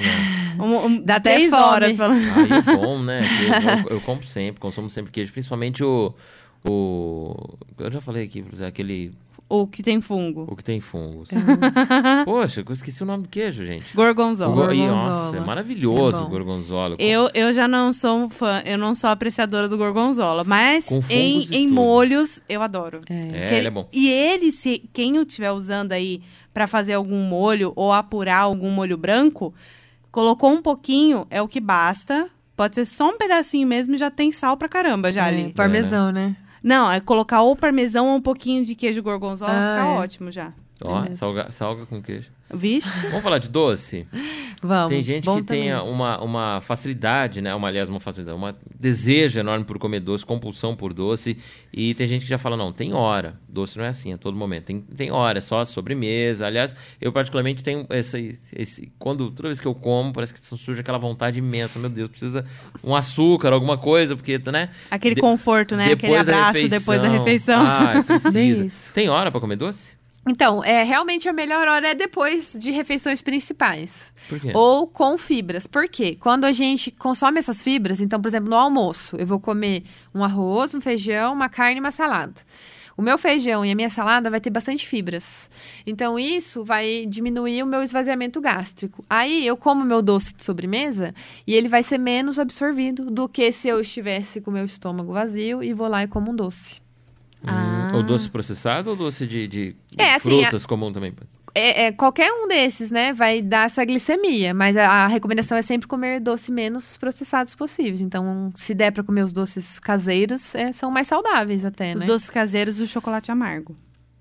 [0.60, 1.64] um, um, Dá até três fome.
[1.64, 2.20] horas falando.
[2.36, 3.22] Aí é bom, né?
[3.90, 6.14] Eu, eu compro sempre, consumo sempre queijo, principalmente o.
[6.66, 7.36] o
[7.80, 9.12] eu já falei aqui, aquele.
[9.50, 10.46] O que tem fungo.
[10.50, 11.30] O que tem fungos.
[11.98, 12.26] É.
[12.26, 13.96] Poxa, eu esqueci o nome do queijo, gente.
[13.96, 14.54] Gorgonzola.
[14.54, 15.10] go- Gorgonzola.
[15.10, 16.96] Nossa, é maravilhoso É o gorgonzola.
[17.00, 21.40] Eu, eu já não sou um fã, eu não sou apreciadora do gorgonzola, mas em,
[21.54, 21.74] em tudo.
[21.74, 23.00] molhos eu adoro.
[23.10, 23.88] É, Que ele é bom.
[23.94, 26.22] E ele, se quem eu estiver usando aí
[26.54, 29.54] pra fazer algum molho ou apurar algum molho branco,
[30.12, 32.30] colocou um pouquinho, é o que basta.
[32.56, 35.54] Pode ser só um pedacinho mesmo e já tem sal pra caramba já É, ali.
[35.54, 36.36] parmesão, né?
[36.68, 39.98] Não, é colocar ou parmesão ou um pouquinho de queijo gorgonzola, Ah, fica é.
[40.00, 40.52] ótimo já.
[40.84, 41.18] Ó, Beleza.
[41.18, 42.30] salga, salga com queijo.
[42.54, 43.08] Vixe.
[43.08, 44.08] Vamos falar de doce?
[44.62, 44.90] Vamos.
[44.90, 47.54] Tem gente que tem uma, uma facilidade, né?
[47.54, 51.38] Uma, aliás, uma facilidade, uma desejo enorme por comer doce, compulsão por doce.
[51.74, 53.40] E tem gente que já fala, não, tem hora.
[53.48, 54.66] Doce não é assim a todo momento.
[54.66, 56.48] Tem, tem hora, é só sobremesa.
[56.48, 58.92] Aliás, eu particularmente tenho esse, esse...
[58.98, 61.78] Quando, toda vez que eu como, parece que surge aquela vontade imensa.
[61.78, 62.46] Meu Deus, precisa
[62.84, 64.70] um açúcar, alguma coisa, porque, né?
[64.90, 65.92] Aquele De- conforto, né?
[65.92, 67.64] Aquele abraço depois da refeição.
[67.66, 68.92] Ah, precisa.
[68.94, 69.97] Tem hora pra comer doce?
[70.28, 74.14] Então, é, realmente a melhor hora é depois de refeições principais.
[74.28, 74.52] Por quê?
[74.54, 75.66] Ou com fibras.
[75.66, 76.18] Por quê?
[76.20, 80.24] Quando a gente consome essas fibras, então, por exemplo, no almoço, eu vou comer um
[80.24, 82.36] arroz, um feijão, uma carne e uma salada.
[82.98, 85.52] o meu feijão e a minha salada vai ter bastante fibras.
[85.86, 89.06] Então, isso vai diminuir o meu esvaziamento gástrico.
[89.10, 91.14] Aí, eu como meu doce de sobremesa
[91.46, 95.14] e ele vai ser menos absorvido do que se eu estivesse com o meu estômago
[95.14, 96.87] vazio e vou lá e como um doce.
[97.46, 97.90] Ah.
[97.94, 101.14] Hum, Ou doce processado ou doce de, de É, assim, frutas comum também?
[101.56, 105.62] É, é, qualquer um desses, né, vai dar essa glicemia, mas a, a recomendação é
[105.64, 108.00] sempre comer doce menos processados possíveis.
[108.02, 112.06] Então, se der para comer os doces caseiros, é, são mais saudáveis até, Os né?
[112.06, 113.76] doces caseiros, o chocolate amargo.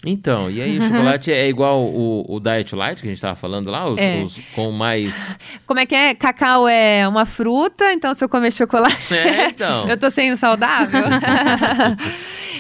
[0.05, 3.35] Então, e aí o chocolate é igual o, o Diet Light que a gente tava
[3.37, 4.23] falando lá, os, É.
[4.23, 5.15] os com mais...
[5.67, 6.15] Como é que é?
[6.15, 9.87] Cacau é uma fruta, então se eu comer chocolate, É, então.
[9.91, 11.05] eu tô sendo saudável?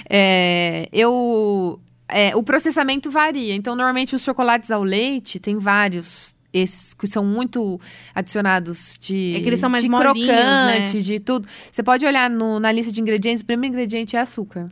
[0.09, 1.81] É, eu.
[2.09, 3.55] é, o processamento varia.
[3.55, 6.35] Então, normalmente, os chocolates ao leite tem vários.
[6.53, 7.79] Esses que são muito
[8.15, 11.03] adicionados de, É que eles são mais de molinhos, crocante, né?
[11.03, 11.47] de tudo.
[11.71, 14.71] Você pode olhar no- na lista de ingredientes, o primeiro ingrediente é açúcar.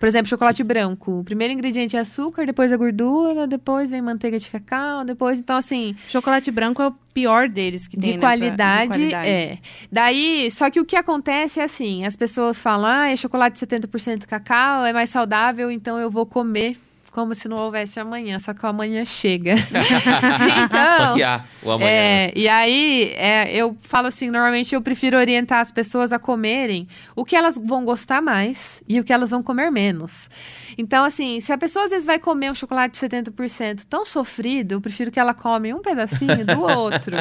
[0.00, 1.20] Por exemplo, chocolate branco.
[1.20, 5.38] O primeiro ingrediente é açúcar, depois a gordura, depois vem manteiga de cacau, depois.
[5.38, 9.58] Então, assim, Chocolate branco é o pior deles que tem, de né, pra- qualidade, é.
[9.92, 14.26] Daí, só que o que acontece é assim, as pessoas falam, ah, é chocolate 70%
[14.26, 16.78] cacau, é mais saudável, então eu vou comer
[17.10, 19.54] como se não houvesse amanhã, só que o amanhã chega.
[20.64, 21.90] então, Só que há o amanhã.
[21.90, 26.86] é, e aí, é, eu falo assim, normalmente eu prefiro orientar as pessoas a comerem
[27.16, 30.28] o que elas vão gostar mais e o que elas vão comer menos.
[30.78, 34.80] Então, assim, se a pessoa às vezes vai comer um chocolate 70% tão sofrido, eu
[34.80, 37.16] prefiro que ela come um pedacinho do outro.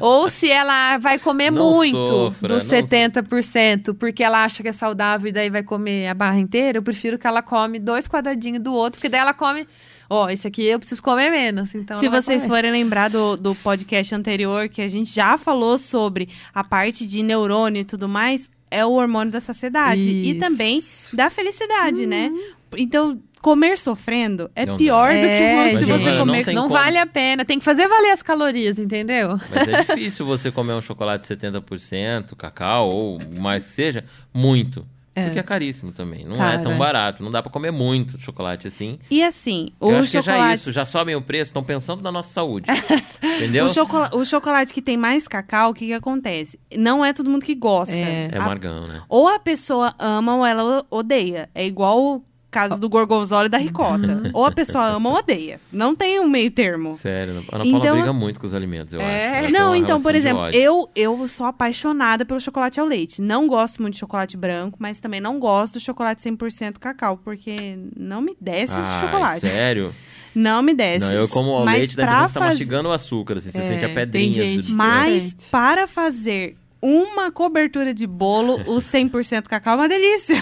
[0.00, 4.68] Ou se ela vai comer Não muito sofra, dos não 70%, porque ela acha que
[4.68, 8.06] é saudável e daí vai comer a barra inteira, eu prefiro que ela come dois
[8.08, 9.66] quadradinhos do outro, porque daí ela come...
[10.10, 11.98] Ó, esse aqui eu preciso comer menos, então...
[11.98, 16.30] Se ela vocês forem lembrar do, do podcast anterior, que a gente já falou sobre
[16.54, 20.08] a parte de neurônio e tudo mais, é o hormônio da saciedade.
[20.08, 20.40] E Isso.
[20.40, 20.80] também
[21.12, 22.32] da felicidade, né?
[22.76, 24.78] Então, comer sofrendo é Não dá.
[24.78, 26.46] pior do É, que se Mas, você não comer.
[26.52, 26.74] não como.
[26.74, 27.44] vale a pena.
[27.44, 29.38] Tem que fazer valer as calorias, entendeu?
[29.50, 34.86] Mas é difícil você comer um chocolate 70% cacau ou mais que seja, muito.
[35.18, 35.24] É.
[35.24, 36.24] Porque é caríssimo também.
[36.24, 36.58] Não é Cara.
[36.60, 37.22] tão barato.
[37.22, 38.98] Não dá pra comer muito chocolate assim.
[39.10, 40.54] E assim, Eu o acho que já é chocolate.
[40.60, 40.72] isso.
[40.72, 41.50] Já sobem o preço.
[41.50, 42.66] Estão pensando na nossa saúde.
[43.22, 43.64] Entendeu?
[43.64, 46.58] O, chocola- o chocolate que tem mais cacau, o que, que acontece?
[46.76, 47.94] Não é todo mundo que gosta.
[47.94, 48.30] É.
[48.32, 49.02] É amargão, né?
[49.08, 51.48] Ou a pessoa ama ou ela odeia.
[51.54, 54.22] É igual caso do gorgonzola e da ricota.
[54.32, 55.60] ou a pessoa ama ou odeia.
[55.72, 56.94] Não tem um meio termo.
[56.94, 57.44] Sério.
[57.52, 59.04] A Ana Paula Então- briga muito com os alimentos, eu É.
[59.04, 59.34] acho.
[59.38, 63.20] Ela tem Não, então, por exemplo, eu, eu sou apaixonada pelo chocolate ao leite.
[63.20, 67.78] Não gosto muito de chocolate branco, mas também não gosto do chocolate 100% cacau, porque
[67.96, 69.40] não me desce esse Ai, chocolate.
[69.40, 69.94] sério?
[70.34, 71.00] Não me desce.
[71.04, 73.62] Não, eu como ao leite, daí você tá faz- mastigando o açúcar, assim, você É,
[73.62, 74.30] sente a tem pedrinha.
[74.32, 74.76] gente do...
[74.76, 75.50] Mas Diferente.
[75.50, 80.36] para fazer uma cobertura de bolo, o 100% cacau é uma delícia.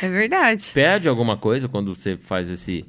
[0.00, 0.70] É, é verdade.
[0.72, 2.84] Perde alguma coisa quando você faz esse...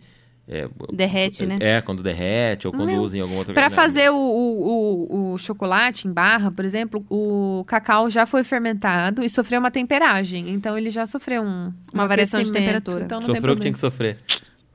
[0.45, 1.57] É, Derrete, né?
[1.61, 2.99] É, quando derrete ou quando Não.
[3.01, 7.01] usa em alguma outra Para fazer o, o, o, o chocolate em barra, por exemplo,
[7.09, 10.49] o cacau já foi fermentado e sofreu uma temperagem.
[10.49, 13.05] Então ele já sofreu um, um Uma variação de temperatura.
[13.05, 14.17] Então não tem Sofreu o que tinha que sofrer.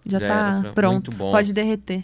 [0.08, 0.92] Já, Já tá era, pronto.
[0.92, 1.30] muito bom.
[1.30, 2.02] Pode derreter.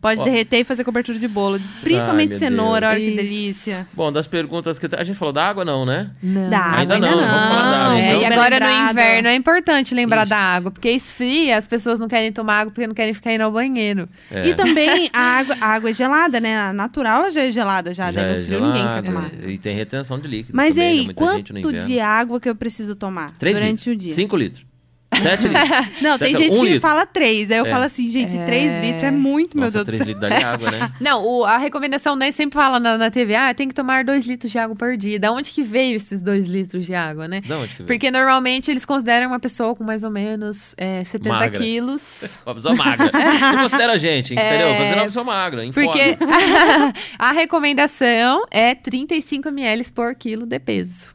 [0.00, 0.24] Pode Ó.
[0.24, 1.60] derreter e fazer cobertura de bolo.
[1.82, 3.86] Principalmente meu cenoura, olha que delícia.
[3.92, 4.86] Bom, das perguntas que...
[4.96, 6.10] A gente falou da água, não, né?
[6.22, 6.48] Não.
[6.48, 7.26] Da água Ainda ainda, não, não.
[7.26, 8.20] vamos falar da água, É, então.
[8.22, 8.84] e agora lembrado.
[8.84, 10.30] no inverno é importante lembrar Ixi.
[10.30, 13.42] da água, porque esfria, as pessoas não querem tomar água porque não querem ficar indo
[13.42, 14.08] ao banheiro.
[14.30, 14.46] É.
[14.48, 16.56] E também a água, a água é gelada, né?
[16.56, 19.30] A natural ela já é gelada já, Já daí é no frio ninguém quer gelada,
[19.30, 19.50] tomar.
[19.50, 21.00] E tem retenção de líquido Mas e também, né?
[21.00, 23.94] aí, no quanto de água que eu preciso tomar Três durante litros.
[23.94, 24.14] o dia?
[24.14, 24.69] Cinco litros.
[25.12, 25.70] Sete litros.
[26.02, 26.80] Não, tem Certo, gente um que litro.
[26.80, 27.50] fala três.
[27.50, 27.70] Aí eu É.
[27.70, 28.44] falo assim, gente, É.
[28.44, 30.06] três litros é muito, meu Nossa, Deus do três céu.
[30.08, 30.90] litros de água, né?
[31.00, 34.24] Não, o- a recomendação, né, sempre fala na, na TV, ah, tem que tomar dois
[34.26, 35.18] litros de água por dia.
[35.18, 37.40] Da onde que veio esses dois litros de água, né?
[37.46, 37.86] Da onde que veio?
[37.86, 41.58] Porque normalmente eles consideram uma pessoa com mais ou menos é, 70 Magra.
[41.58, 42.40] quilos.
[42.46, 43.10] Uma pessoa magra.
[43.52, 44.68] Não considera a gente, entendeu?
[44.68, 44.76] É.
[44.76, 45.90] Considera uma pessoa magra, informa.
[45.92, 46.16] Porque
[47.18, 51.08] a recomendação é 35 ml por quilo de peso.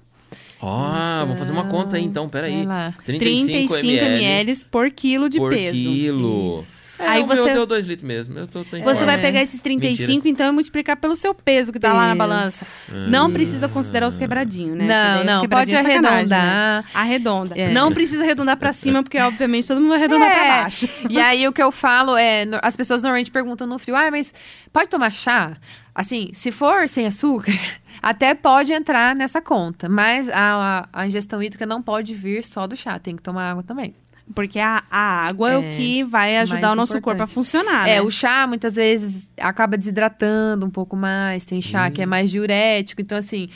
[0.62, 2.58] Ó, vamos fazer uma conta aí então, peraí.
[2.58, 2.94] Vai lá.
[3.04, 5.74] 35, 35 ml por quilo de por peso.
[5.74, 6.64] quilo.
[6.98, 8.40] É, Aí você- deu 2 litros mesmo.
[8.40, 11.80] Eu tô, tô Você vai pegar esses 35, então, e multiplicar pelo seu peso que
[11.80, 12.98] tá lá na balança.
[13.08, 14.86] Não precisa considerar os quebradinhos, né?
[14.86, 15.90] Não, não, pode é né?
[15.96, 16.86] arredondar.
[16.94, 17.56] Arredonda.
[17.58, 17.72] É.
[17.72, 20.62] Não precisa arredondar pra cima, porque obviamente todo mundo vai arredondar pra É.
[20.62, 20.88] baixo.
[21.10, 24.34] E aí o que eu falo é, as pessoas normalmente perguntam no frio, ah, mas
[24.72, 25.58] pode tomar chá?
[25.94, 27.54] Assim, se for sem açúcar,
[28.02, 32.68] até pode entrar nessa conta, mas a, a, a ingestão hídrica não pode vir só
[32.68, 33.96] do chá, tem que tomar água também.
[34.34, 37.04] Porque a, a água é, o É, que vai ajudar mais o nosso importante.
[37.20, 38.02] corpo a funcionar, É, né?
[38.02, 43.02] o chá muitas vezes acaba desidratando um pouco mais, tem chá que é mais diurético,
[43.02, 43.48] então assim,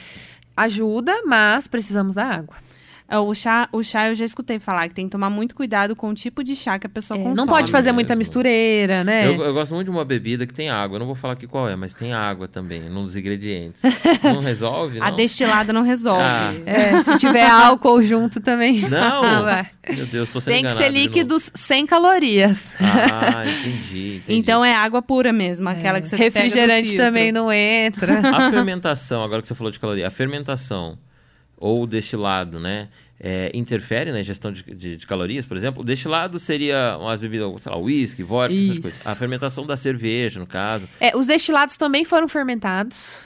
[0.55, 2.55] ajuda, mas precisamos da água.
[3.09, 5.95] É, O chá, o chá eu já escutei falar que tem que tomar muito cuidado
[5.95, 7.37] com o tipo de chá que a pessoa É, consome.
[7.37, 8.19] não pode fazer muita mesmo.
[8.19, 9.27] mistureira, né?
[9.27, 10.95] Eu, eu gosto muito de uma bebida que tem água.
[10.95, 13.81] Eu não vou falar aqui qual é, mas tem água também, num dos ingredientes.
[14.23, 15.07] não resolve, não?
[15.07, 16.21] A destilada não resolve.
[16.23, 16.53] Ah.
[16.65, 18.81] É, se tiver álcool junto também.
[18.87, 19.19] Não!
[19.49, 19.65] Ah.
[19.95, 22.75] Meu Deus, tô sendo Tem que ser líquidos sem calorias.
[22.79, 24.23] Ah, entendi, entendi.
[24.39, 28.19] Então é água pura mesmo, aquela que você Refrigerante também não entra.
[28.19, 30.97] A fermentação, agora que você falou de caloria, a fermentação
[31.59, 32.87] ou o destilado, né?
[33.21, 35.81] é, interfere na ingestão de, de- de calorias, por exemplo?
[35.81, 38.81] O destilado seria umas bebidas, sei lá, uísque, vodka, essas Isso.
[38.81, 39.05] coisas.
[39.07, 40.87] A fermentação da cerveja, no caso.
[41.01, 43.25] É, os destilados também foram fermentados.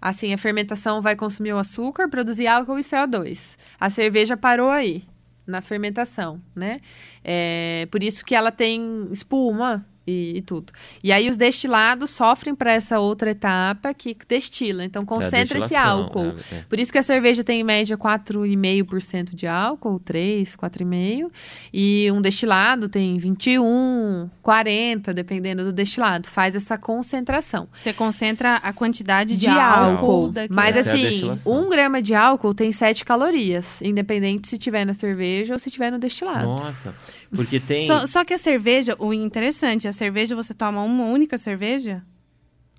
[0.00, 3.56] Assim, a fermentação vai consumir o açúcar, produzir álcool e CO2.
[3.78, 5.04] A cerveja parou aí,
[5.46, 6.80] na fermentação, né?
[7.22, 10.72] É, por isso que ela tem espuma e, e tudo.
[11.02, 14.84] E aí os destilados sofrem para essa outra etapa que destila.
[14.84, 16.34] Então concentra esse destilação, álcool.
[16.52, 16.64] é, é.
[16.68, 21.30] Por isso que a cerveja tem em média 4,5% de álcool, 3, 4,5%.
[21.72, 26.28] E um destilado tem 21, 40, dependendo do destilado.
[26.28, 30.28] Faz essa concentração Você concentra a quantidade de, de, álcool.
[30.28, 30.54] daquilo.
[30.54, 34.94] Mas Essa é assim, um grama de álcool tem 7 calorias, independente se tiver na
[34.94, 36.46] cerveja ou se tiver no destilado.
[36.46, 36.94] Nossa,
[37.34, 37.86] porque tem...
[37.86, 42.02] Só, só que a cerveja, o interessante, a cerveja você toma uma única cerveja?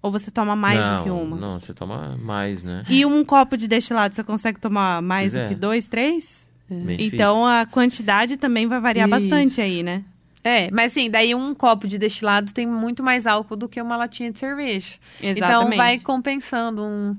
[0.02, 1.38] Ou você toma mais não, do que uma?
[1.38, 2.84] Não, você toma mais, né?
[2.88, 5.48] E um copo de destilado, você consegue tomar mais Pois do é.
[5.50, 6.48] que dois, três?
[6.70, 9.20] Bem Então a quantidade também vai variar Isso.
[9.20, 10.04] bastante aí, né?
[10.44, 13.98] É, mas assim, daí um copo de destilado tem muito mais álcool do que uma
[13.98, 14.94] latinha de cerveja.
[15.20, 15.40] Exatamente.
[15.40, 17.18] Então vai compensando um.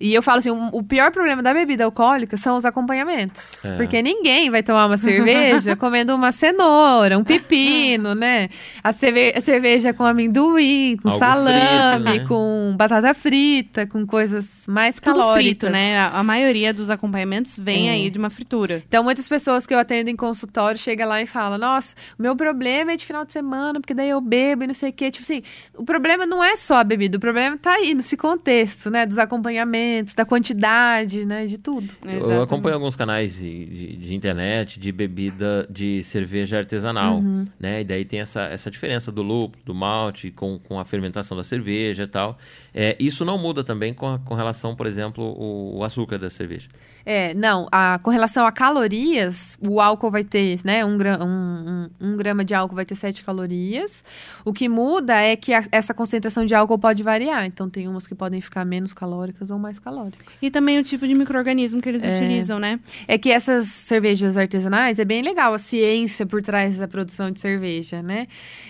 [0.00, 3.64] E eu falo assim, o pior problema da bebida alcoólica são os acompanhamentos.
[3.64, 3.76] É.
[3.76, 8.48] Porque ninguém vai tomar uma cerveja comendo uma cenoura, um pepino, né?
[8.82, 12.26] A, cerve- a cerveja com amendoim, com Algo salame, frito, né?
[12.28, 15.44] com batata frita, com coisas mais Tudo calóricas.
[15.44, 15.98] frito, né?
[15.98, 17.92] A, a maioria dos acompanhamentos vem É.
[17.92, 18.82] aí de uma fritura.
[18.86, 22.36] Então, muitas pessoas que eu atendo em consultório chegam lá e falam: Nossa, o meu
[22.36, 25.10] problema é de final de semana, porque daí eu bebo e não sei o quê.
[25.10, 25.42] Tipo assim,
[25.76, 29.04] o problema não é só a bebida, o problema tá aí nesse contexto, né?
[29.04, 31.46] Dos acompanhamentos, da quantidade, né?
[31.46, 31.92] De tudo.
[32.04, 32.42] Eu Exatamente.
[32.42, 37.44] acompanho alguns canais de, de- de internet de bebida de cerveja artesanal, Uhum.
[37.58, 37.80] né?
[37.80, 41.44] E daí tem essa, essa diferença do lúpulo, do malte, com, com a fermentação da
[41.44, 42.38] cerveja e tal.
[42.74, 46.30] É, isso não muda também com, a- com relação, por exemplo, o, o açúcar da
[46.30, 46.68] cerveja.
[47.06, 50.84] É, não, a, com relação a calorias, o álcool vai ter, né?
[50.84, 54.04] Um, gra- um, um, um grama de álcool vai ter 7 calorias.
[54.44, 57.44] O que muda é que a- essa concentração de álcool pode variar.
[57.46, 60.26] Então, tem umas que podem ficar menos calóricas ou mais calóricas.
[60.42, 62.78] E também o tipo de micro-organismo que eles utilizam, né?
[63.06, 67.40] É que essas cervejas artesanais é bem legal a ciência por trás da produção de
[67.40, 68.26] cerveja, né?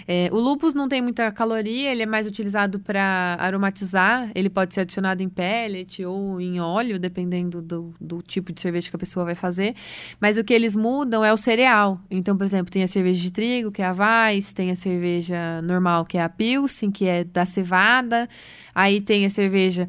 [0.07, 4.31] É, o lúpus não tem muita caloria, ele é mais utilizado para aromatizar.
[4.35, 8.89] Ele pode ser adicionado em pellet ou em óleo, dependendo do, do tipo de cerveja
[8.91, 9.75] que a pessoa vai fazer.
[10.21, 12.01] Mas o que eles mudam é o cereal.
[12.11, 15.61] Então, por exemplo, tem a cerveja de trigo, que é a Weiss, tem a cerveja
[15.63, 18.29] normal, que é a Pilsen, que é da cevada.
[18.75, 19.89] Aí tem a cerveja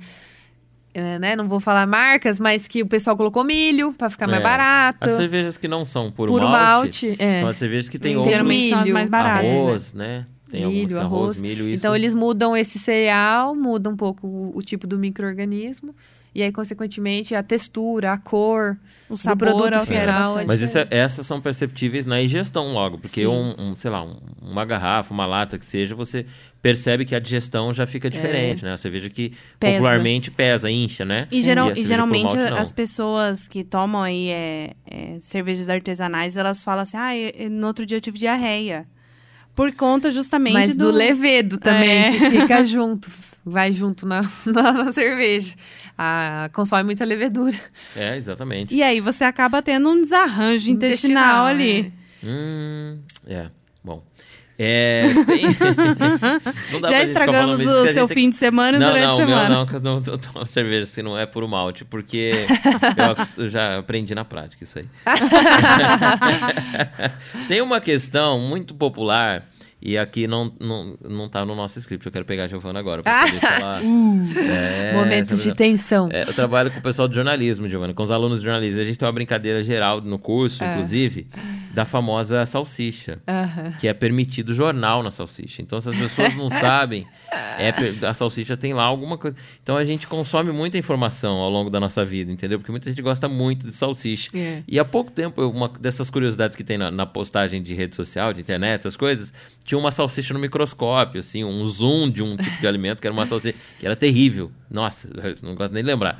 [0.93, 1.35] é, né?
[1.35, 4.43] Não vou falar marcas, mas que o pessoal colocou milho para ficar mais É.
[4.43, 4.97] barato.
[5.07, 7.39] As cervejas que não são puro, Puro malte, malte, é.
[7.41, 9.57] são as cervejas que tem Tem outros Geralmente são as milho, mais baratas, né?
[9.59, 10.25] arroz, né?
[10.49, 11.41] Tem algumas que Milho, tem arroz, arroz.
[11.43, 11.75] milho, isso.
[11.81, 15.93] Então eles mudam esse cereal, mudam um pouco o, o tipo do microorganismo
[16.33, 18.77] e aí consequentemente a textura, a cor
[19.09, 20.39] O do sabor produto altera final.
[20.39, 21.03] é Mas isso é- diferente.
[21.03, 25.25] essas são perceptíveis na ingestão logo, porque um, um, sei lá, um- uma garrafa, uma
[25.25, 26.25] lata que seja, você
[26.61, 28.73] percebe que a digestão já fica diferente, né?
[28.73, 29.73] A cerveja que Pesa.
[29.73, 31.27] popularmente pesa, incha, né?
[31.31, 36.35] E, geral- e por geralmente malte, as pessoas que tomam aí é, é, cervejas artesanais,
[36.37, 38.85] elas falam assim, ah, eu- eu- no outro dia eu tive diarreia.
[39.55, 42.11] Por conta justamente Mas do, levedo também, É.
[42.11, 43.09] que fica junto,
[43.45, 45.55] vai junto na, na, na cerveja.
[45.97, 47.57] Ah, consome muita levedura.
[47.95, 48.73] É, exatamente.
[48.73, 51.83] E aí você acaba tendo um desarranjo intestinal, ali.
[51.83, 51.91] né?
[52.23, 53.49] Hum, é,
[53.83, 54.03] bom.
[54.61, 55.45] É, tem...
[56.81, 59.27] Não Já estragamos o a seu gente fim de semana não, durante não, a meu
[59.27, 59.49] semana.
[59.49, 62.31] não, eu não, eu tomo cerveja se não é puro malte, porque
[63.37, 64.85] eu eu já aprendi na prática isso aí.
[67.47, 69.47] Tem uma questão muito popular,
[69.81, 73.01] e aqui não, não, não tá no nosso script, eu quero pegar a Giovana agora,
[73.03, 73.81] pra poder falar.
[74.37, 76.09] É, Momentos de tensão.
[76.11, 78.81] é, eu trabalho com o pessoal de jornalismo, Giovana, com os alunos de jornalismo.
[78.81, 80.71] A gente tem uma brincadeira geral no curso, É.
[80.73, 81.27] inclusive,
[81.73, 83.71] da famosa salsicha Aham.
[83.79, 85.61] que é permitido jornal na salsicha.
[85.61, 87.05] Então, se as pessoas não sabem,
[87.57, 87.69] é
[88.07, 89.35] a salsicha tem lá alguma coisa.
[89.61, 92.59] Então, a gente consome muita informação ao longo da nossa vida, entendeu?
[92.59, 94.29] Porque muita gente gosta muito de salsicha.
[94.35, 94.63] É.
[94.67, 98.33] E há pouco tempo, uma dessas curiosidades que tem na, na postagem de rede social,
[98.33, 99.31] de internet, essas coisas,
[99.69, 103.13] tinha uma salsicha no microscópio, assim, um zoom de um tipo de alimento que era
[103.13, 104.51] uma salsicha que era terrível.
[104.69, 105.07] Nossa,
[105.43, 106.19] não gosto nem de lembrar.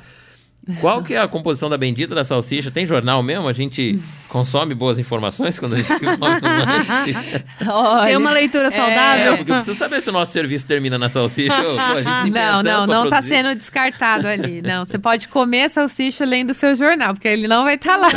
[0.80, 2.70] Qual que é a composição da bendita da salsicha?
[2.70, 3.48] Tem jornal mesmo?
[3.48, 3.98] A gente
[4.28, 6.20] consome boas informações quando a gente come um?
[7.72, 9.36] Olha, Tem uma leitura É, saudável?
[9.38, 11.60] porque eu preciso saber se o nosso serviço termina na salsicha.
[11.66, 11.82] ou, pô,
[12.30, 13.28] Não, não, não tá produzir.
[13.30, 14.60] sendo descartado ali.
[14.62, 17.96] Não, você pode comer a salsicha lendo o seu jornal, porque ele não vai estar
[17.96, 18.08] lá.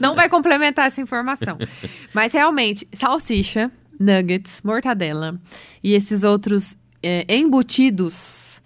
[0.00, 1.58] não vai complementar essa informação.
[2.14, 5.40] Mas realmente, salsicha, nuggets, mortadela
[5.82, 8.60] e esses outros é, embutidos,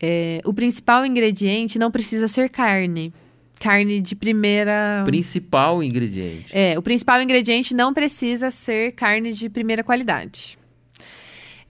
[0.00, 3.12] é, o principal ingrediente não precisa ser carne.
[3.60, 5.02] Carne de primeira.
[5.04, 6.56] Principal ingrediente.
[6.56, 10.56] É, o principal ingrediente não precisa ser carne de primeira qualidade.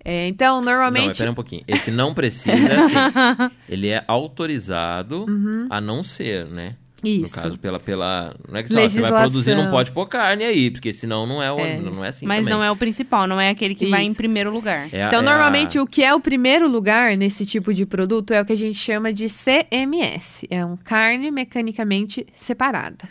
[0.05, 1.19] É, então, Não, normalmente.
[1.19, 1.63] pera um pouquinho.
[1.67, 5.27] Esse não precisa, é assim, ele é autorizado
[5.69, 6.77] a não ser, né?
[7.03, 7.09] No.
[7.09, 7.33] Isso.
[7.33, 8.35] caso, pela, pela.
[8.49, 11.41] Não é que só, você vai produzir, não pode pôr carne aí, porque senão não
[11.43, 11.79] é, o, É.
[11.79, 12.27] não é assim.
[12.27, 12.55] Mas também.
[12.55, 14.17] não é o principal, não é aquele que vai em Isso.
[14.17, 14.89] primeiro lugar.
[14.93, 17.87] É a- Então, é normalmente, a- o que é o primeiro lugar nesse tipo de
[17.87, 20.45] produto é o que a gente chama de CMS.
[20.51, 23.09] É um carne mecanicamente separada.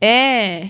[0.00, 0.68] É.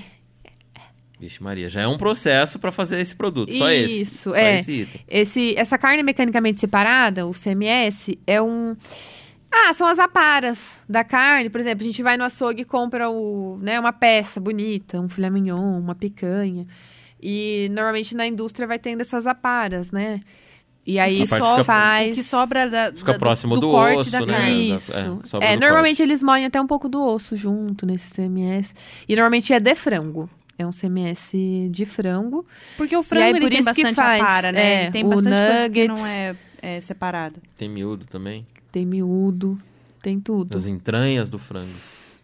[1.18, 4.02] Vixe, Maria, já é um processo pra fazer esse produto, só esse.
[4.02, 4.56] Isso, só é.
[4.56, 5.00] esse item.
[5.08, 8.76] Esse, essa carne mecanicamente separada, o CMS, é um.
[9.58, 11.48] Ah, são as aparas da carne.
[11.48, 15.08] Por exemplo, a gente vai no açougue e compra o, né, uma peça bonita, um
[15.08, 16.66] filé mignon, uma picanha.
[17.22, 20.20] E normalmente na indústria vai tendo essas aparas, né?
[20.86, 22.12] E aí só fica- faz.
[22.12, 24.32] O que sobra da, Fica da- próximo do, do corte osso, da né?
[24.34, 24.70] carne.
[24.72, 24.92] É, Isso.
[25.40, 28.72] É, do normalmente eles moem até um pouco do osso junto nesse CMS.
[29.08, 30.30] E normalmente é de frango.
[30.58, 31.34] É um CMS
[31.70, 32.46] de frango.
[32.76, 34.60] Porque o E frango aí, ele por tem isso que bastante faz, apara, né?
[34.62, 36.00] é, ele tem o bastante coisa que nuggets.
[36.00, 36.36] não é,
[36.66, 37.40] é separada.
[37.56, 38.46] Tem miúdo também.
[38.72, 39.58] Tem miúdo,
[40.02, 40.56] tem tudo.
[40.56, 41.70] As entranhas do frango.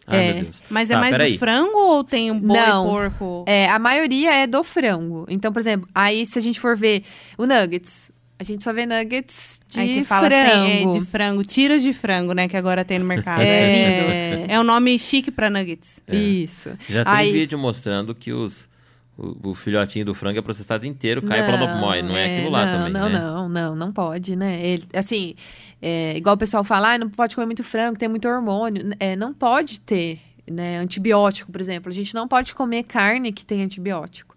[0.07, 0.33] Ai, É.
[0.35, 0.63] meu Deus.
[0.69, 2.87] Mas é Tá, mais do frango ou tem um boi, Não.
[2.87, 3.45] porco?
[3.47, 5.25] É, a maioria é do frango.
[5.29, 7.05] Então, por exemplo, aí se a gente for ver
[7.39, 10.51] o nuggets, a gente só vê nuggets de Aí que fala frango.
[10.67, 12.49] assim, é, de frango, tiras de frango, né?
[12.49, 13.41] Que agora tem no mercado.
[13.47, 14.11] É, lindo.
[14.51, 16.03] É, É um nome chique pra nuggets.
[16.13, 16.71] isso.
[16.89, 18.69] Já tem Aí- vídeo mostrando que os,
[19.17, 22.03] o, o filhotinho do frango é processado inteiro, cai pela mopmói.
[22.03, 23.19] Não é aquilo lá não, também, não, né?
[23.19, 24.65] Não, não, não pode, né?
[24.65, 25.35] Ele, assim,
[25.81, 28.95] é, igual o pessoal fala, ah, não pode comer muito frango, tem muito hormônio.
[28.99, 30.79] É, não pode ter, né?
[30.79, 31.91] Antibiótico, por exemplo.
[31.91, 34.35] A gente não pode comer carne que tem antibiótico.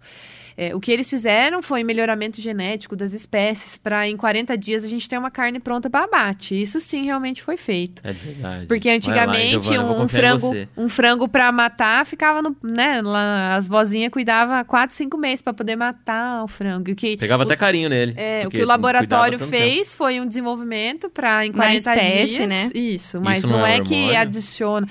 [0.58, 4.88] É, o que eles fizeram foi melhoramento genético das espécies para em 40 dias a
[4.88, 6.60] gente ter uma carne pronta para abate.
[6.60, 8.00] Isso sim realmente foi feito.
[8.02, 8.66] É de verdade.
[8.66, 13.54] Porque Vai lá, antigamente Giovana, um frango, um frango para matar ficava no, né, lá,
[13.54, 16.90] as vozinhas cuidavam 4, 5 meses para poder matar o frango.
[16.90, 18.14] O que Pegava o, até carinho nele.
[18.16, 19.74] é, o que o laboratório cuidava tanto tempo.
[19.74, 22.48] fez foi um desenvolvimento para em Na 40 espécie, dias.
[22.48, 22.70] né?
[22.74, 24.88] Isso, mas Isso não, não é é, que adiciona.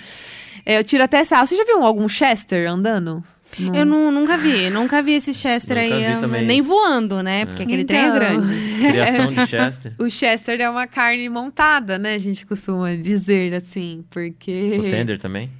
[0.66, 1.46] É, eu tiro até sal.
[1.46, 3.24] Você já viu algum Chester andando?
[3.74, 6.68] Eu nu- nunca vi, nunca vi esse Chester Nunca aí, vi também nem isso.
[6.68, 7.46] voando, né?
[7.46, 8.16] Porque aquele trem é Então.
[8.16, 8.48] grande.
[8.82, 9.94] Criação de Chester.
[10.00, 12.16] O Chester é uma carne montada, né?
[12.16, 14.78] A gente costuma dizer assim, porque.
[14.80, 15.50] O tender também?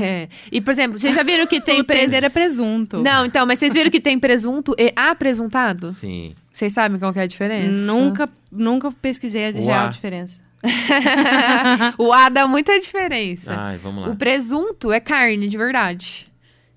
[0.00, 0.26] É.
[0.50, 2.24] E, por exemplo, vocês já viram que tem o tender presunto?
[2.24, 3.02] é presunto.
[3.02, 5.92] Não, então, mas vocês viram que tem presunto e apresuntado?
[5.92, 6.32] Sim.
[6.50, 7.76] Vocês sabem qual que é a diferença?
[7.78, 9.88] Nunca, nunca pesquisei a O real A.
[9.88, 10.42] diferença.
[11.98, 13.54] o A dá muita diferença.
[13.56, 14.10] Ai, vamos lá.
[14.12, 16.29] O presunto é carne de verdade.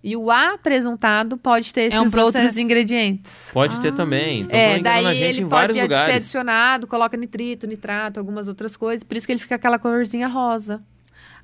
[0.03, 3.49] E o apresuntado pode ter esses É um outros ingredientes.
[3.53, 4.41] Pode ter também.
[4.41, 6.15] Então é, daí a gente ele em vários pode ser lugares.
[6.17, 9.01] adicionado, coloca nitrito, nitrato, algumas outras coisas.
[9.03, 10.81] Por isso que ele fica aquela corzinha rosa.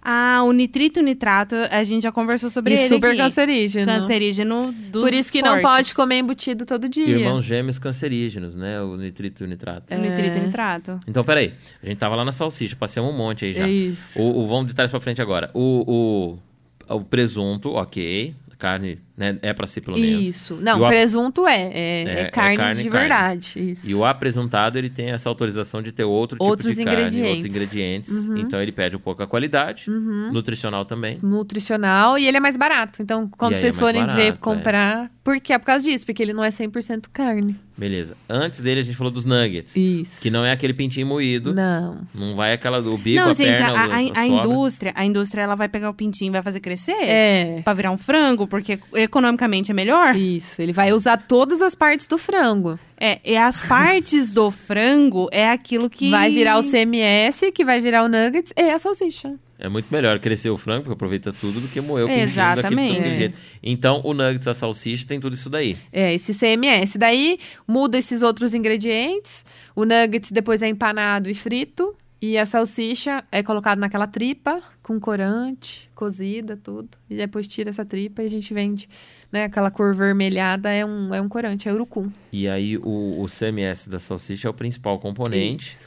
[0.01, 3.17] Ah, o nitrito e o nitrato, a gente já conversou sobre e ele super aqui.
[3.17, 3.85] cancerígeno.
[3.85, 5.69] Cancerígeno dos Por isso que não fortes.
[5.69, 7.05] pode comer embutido todo dia.
[7.17, 8.81] Irmãos gêmeos cancerígenos, né?
[8.81, 9.93] O nitrito e o nitrato.
[9.93, 10.99] O Nitrito e nitrato.
[11.07, 11.53] Então, peraí.
[11.83, 13.67] A gente tava lá na salsicha, passamos um monte aí já.
[13.67, 14.01] É isso.
[14.19, 15.49] O, o- vamos de trás pra frente agora.
[15.53, 16.37] O,
[16.89, 18.33] o, o presunto, ok.
[18.59, 20.25] A carne né, é pra ser pelo menos.
[20.25, 20.55] Isso.
[20.61, 21.61] Não, o a- presunto é.
[21.61, 23.07] É, É, é é carne carne, de carne.
[23.07, 23.71] verdade.
[23.71, 23.89] Isso.
[23.89, 27.45] E o apresentado, ele tem essa autorização de ter outro Outros tipo de carne, outros
[27.45, 28.11] ingredientes.
[28.13, 28.37] Uhum.
[28.37, 29.89] Então, ele pede um pouco a qualidade,
[30.31, 31.19] nutricional também.
[31.21, 33.01] nutricional e ele é mais barato.
[33.01, 34.31] Então, quando vocês é forem barato, ver é.
[34.31, 37.55] comprar, porque é por causa disso, porque ele não é 100% carne.
[37.77, 38.15] Beleza.
[38.27, 39.73] Antes dele, a gente falou dos nuggets.
[39.77, 40.19] Isso.
[40.21, 41.53] Que não é aquele pintinho moído.
[41.53, 42.01] Não.
[42.13, 45.05] Não vai aquela do bico, não, a gente, perna, a, a- a, a indústria, a
[45.05, 47.61] indústria ela vai pegar o pintinho e vai fazer crescer É.
[47.63, 48.77] pra virar um frango, porque
[49.09, 50.15] economicamente é melhor.
[50.15, 50.61] Isso.
[50.61, 52.79] Ele vai usar todas as partes do frango.
[52.97, 57.81] É, e as partes do frango é aquilo que Vai virar o CMS, que vai
[57.81, 59.35] virar o nuggets e a salsicha.
[59.57, 63.01] É muito melhor crescer o frango, porque aproveita tudo, do que moer o pintinho Exatamente.
[63.01, 63.33] daquele É.
[63.61, 65.77] Então, o nuggets, a salsicha, tem tudo isso daí.
[65.91, 66.97] É, esse CMS.
[66.97, 67.37] Daí
[67.67, 69.43] muda esses outros ingredientes.
[69.75, 71.93] O nuggets depois é empanado e frito.
[72.21, 76.89] E a salsicha é colocada naquela tripa com corante, cozida, tudo.
[77.09, 78.89] E depois tira essa tripa e a gente vende,
[79.31, 79.45] né?
[79.45, 82.11] Aquela cor vermelhada é um, é um corante, é urucum.
[82.33, 85.77] E aí, o, o CMS da salsicha é o principal componente.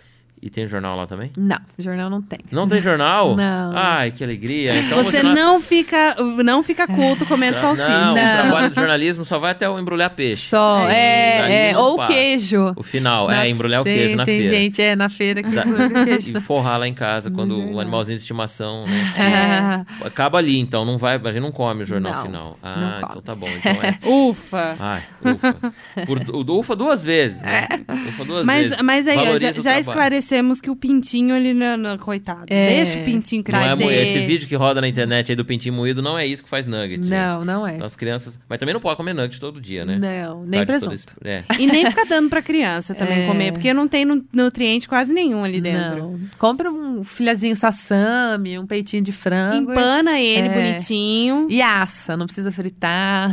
[0.45, 1.31] E tem jornal lá também?
[1.37, 2.41] Não, jornal não tem.
[2.51, 3.37] Não tem jornal?
[3.37, 3.73] Não.
[3.77, 4.77] Ai, que alegria.
[4.77, 7.89] Então Você jornal- não fica, não fica culto comendo Não, salsicha.
[7.89, 8.15] o Não.
[8.15, 10.49] trabalho de jornalismo só vai até o embrulhar peixe.
[10.49, 12.73] Só, é, é não ou queijo.
[12.77, 14.57] O final, é, Nas- embrulhar o tem- queijo na tem feira.
[14.57, 16.33] gente, é, na feira que Da- embrulha o queijo.
[16.37, 19.85] E forrar lá em casa quando o animalzinho de estimação, né?
[20.03, 20.07] É.
[20.07, 22.59] Acaba ali, então não vai, a gente não come o jornal Não, final.
[22.61, 23.49] não Ah, então tá bom.
[23.49, 23.97] Então é.
[24.05, 24.77] Ufa.
[24.81, 25.73] Ai, ufa.
[26.05, 27.69] Por, o- ufa duas vezes, né?
[28.09, 28.83] Ufa duas Mas, vezes.
[28.83, 29.85] mas aí, Valoriza já, o já trabalho.
[30.33, 32.47] Esclarecemos que o pintinho, ele não, não- coitado.
[32.49, 32.67] É.
[32.77, 33.93] Deixa o pintinho Não é crescer.
[34.03, 36.67] esse vídeo que roda na internet aí do pintinho moído não é isso que faz
[36.67, 36.97] nugget.
[37.03, 37.09] gente.
[37.11, 37.75] Não, não é.
[37.75, 38.39] Então, as crianças.
[38.49, 39.99] Mas também não pode comer nugget todo dia, né?
[39.99, 40.95] Não, nem Parte presunto.
[40.95, 41.45] esse- É.
[41.59, 43.27] E nem fica dando pra criança também É.
[43.27, 45.97] comer, porque não tem nu- nutriente quase nenhum ali dentro.
[45.97, 46.21] Não.
[46.39, 49.71] Compra um filhazinho sassami, um peitinho de frango.
[49.71, 50.55] e- Empana ele É.
[50.55, 51.47] bonitinho.
[51.51, 53.31] E assa, não precisa fritar.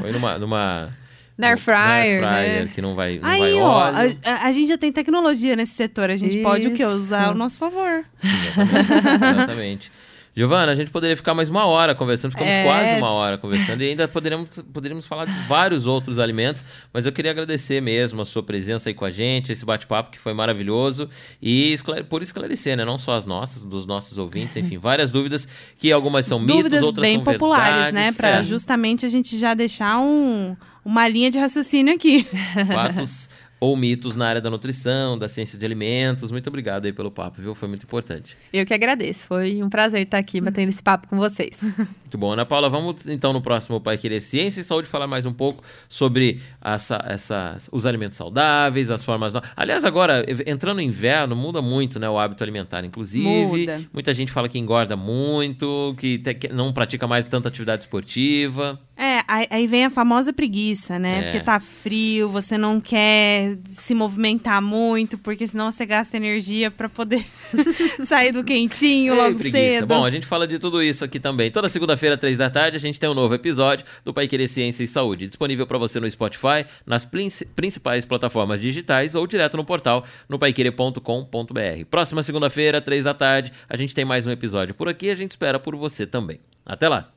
[0.00, 0.38] Põe numa.
[0.38, 0.88] numa
[1.36, 2.70] Na air fryer, na air fryer, né?
[2.74, 4.18] que não vai, não Aí, vai ó, óleo.
[4.24, 6.08] a, a- a gente já tem tecnologia nesse setor.
[6.10, 6.84] A gente pode o quê?
[6.84, 7.28] Usar Isso.
[7.30, 8.04] ao nosso favor.
[8.22, 8.92] Exatamente.
[9.34, 9.92] Exatamente.
[10.36, 12.64] Giovana, a gente poderia ficar mais uma hora conversando, ficamos É.
[12.64, 17.12] quase uma hora conversando e ainda poderíamos, poderíamos falar de vários outros alimentos, mas eu
[17.12, 21.08] queria agradecer mesmo a sua presença aí com a gente, esse bate-papo que foi maravilhoso
[21.40, 25.46] e esclare- por esclarecer, né, não só as nossas, dos nossos ouvintes, enfim, várias dúvidas,
[25.78, 28.12] que algumas são mitos, Dúvidas outras bem são populares, verdades, né?
[28.12, 32.24] Pra é, justamente a gente já deixar um, uma linha de raciocínio aqui.
[32.66, 33.28] fatos
[33.64, 36.30] ou mitos na área da nutrição, da ciência de alimentos.
[36.30, 37.54] Muito obrigado aí pelo papo, viu?
[37.54, 38.36] Foi muito importante.
[38.52, 39.26] Eu que agradeço.
[39.26, 41.62] Foi um prazer estar aqui batendo esse papo com vocês.
[42.14, 42.32] Muito bom.
[42.32, 45.64] Ana Paula, vamos então no próximo Pai Querer Ciência e Saúde falar mais um pouco
[45.88, 49.32] sobre essa, essa, os alimentos saudáveis, as formas...
[49.32, 49.42] No...
[49.56, 53.26] Aliás, agora, entrando no inverno, muda muito né, o hábito alimentar, inclusive.
[53.26, 53.82] Muda.
[53.92, 58.78] Muita gente fala que engorda muito, que, te- que não pratica mais tanta atividade esportiva.
[58.96, 61.18] É, aí, vem a famosa preguiça, né?
[61.18, 61.22] É.
[61.24, 66.88] Porque tá frio, você não quer se movimentar muito, porque senão você gasta energia pra
[66.88, 67.24] poder
[68.04, 69.56] sair do quentinho Ei, logo preguiça.
[69.56, 69.86] cedo.
[69.86, 71.50] Bom, a gente fala de tudo isso aqui também.
[71.50, 74.84] Toda segunda-feira, três da tarde, a gente tem um novo episódio do Pai Querer Ciência
[74.84, 79.64] e Saúde, disponível para você no Spotify, nas princ- principais plataformas digitais ou direto no
[79.64, 81.84] portal no paiquerer.com.br.
[81.90, 85.10] Próxima segunda-feira, três da tarde, a gente tem mais um episódio por aqui.
[85.10, 86.40] A gente espera por você também.
[86.64, 87.10] Até lá.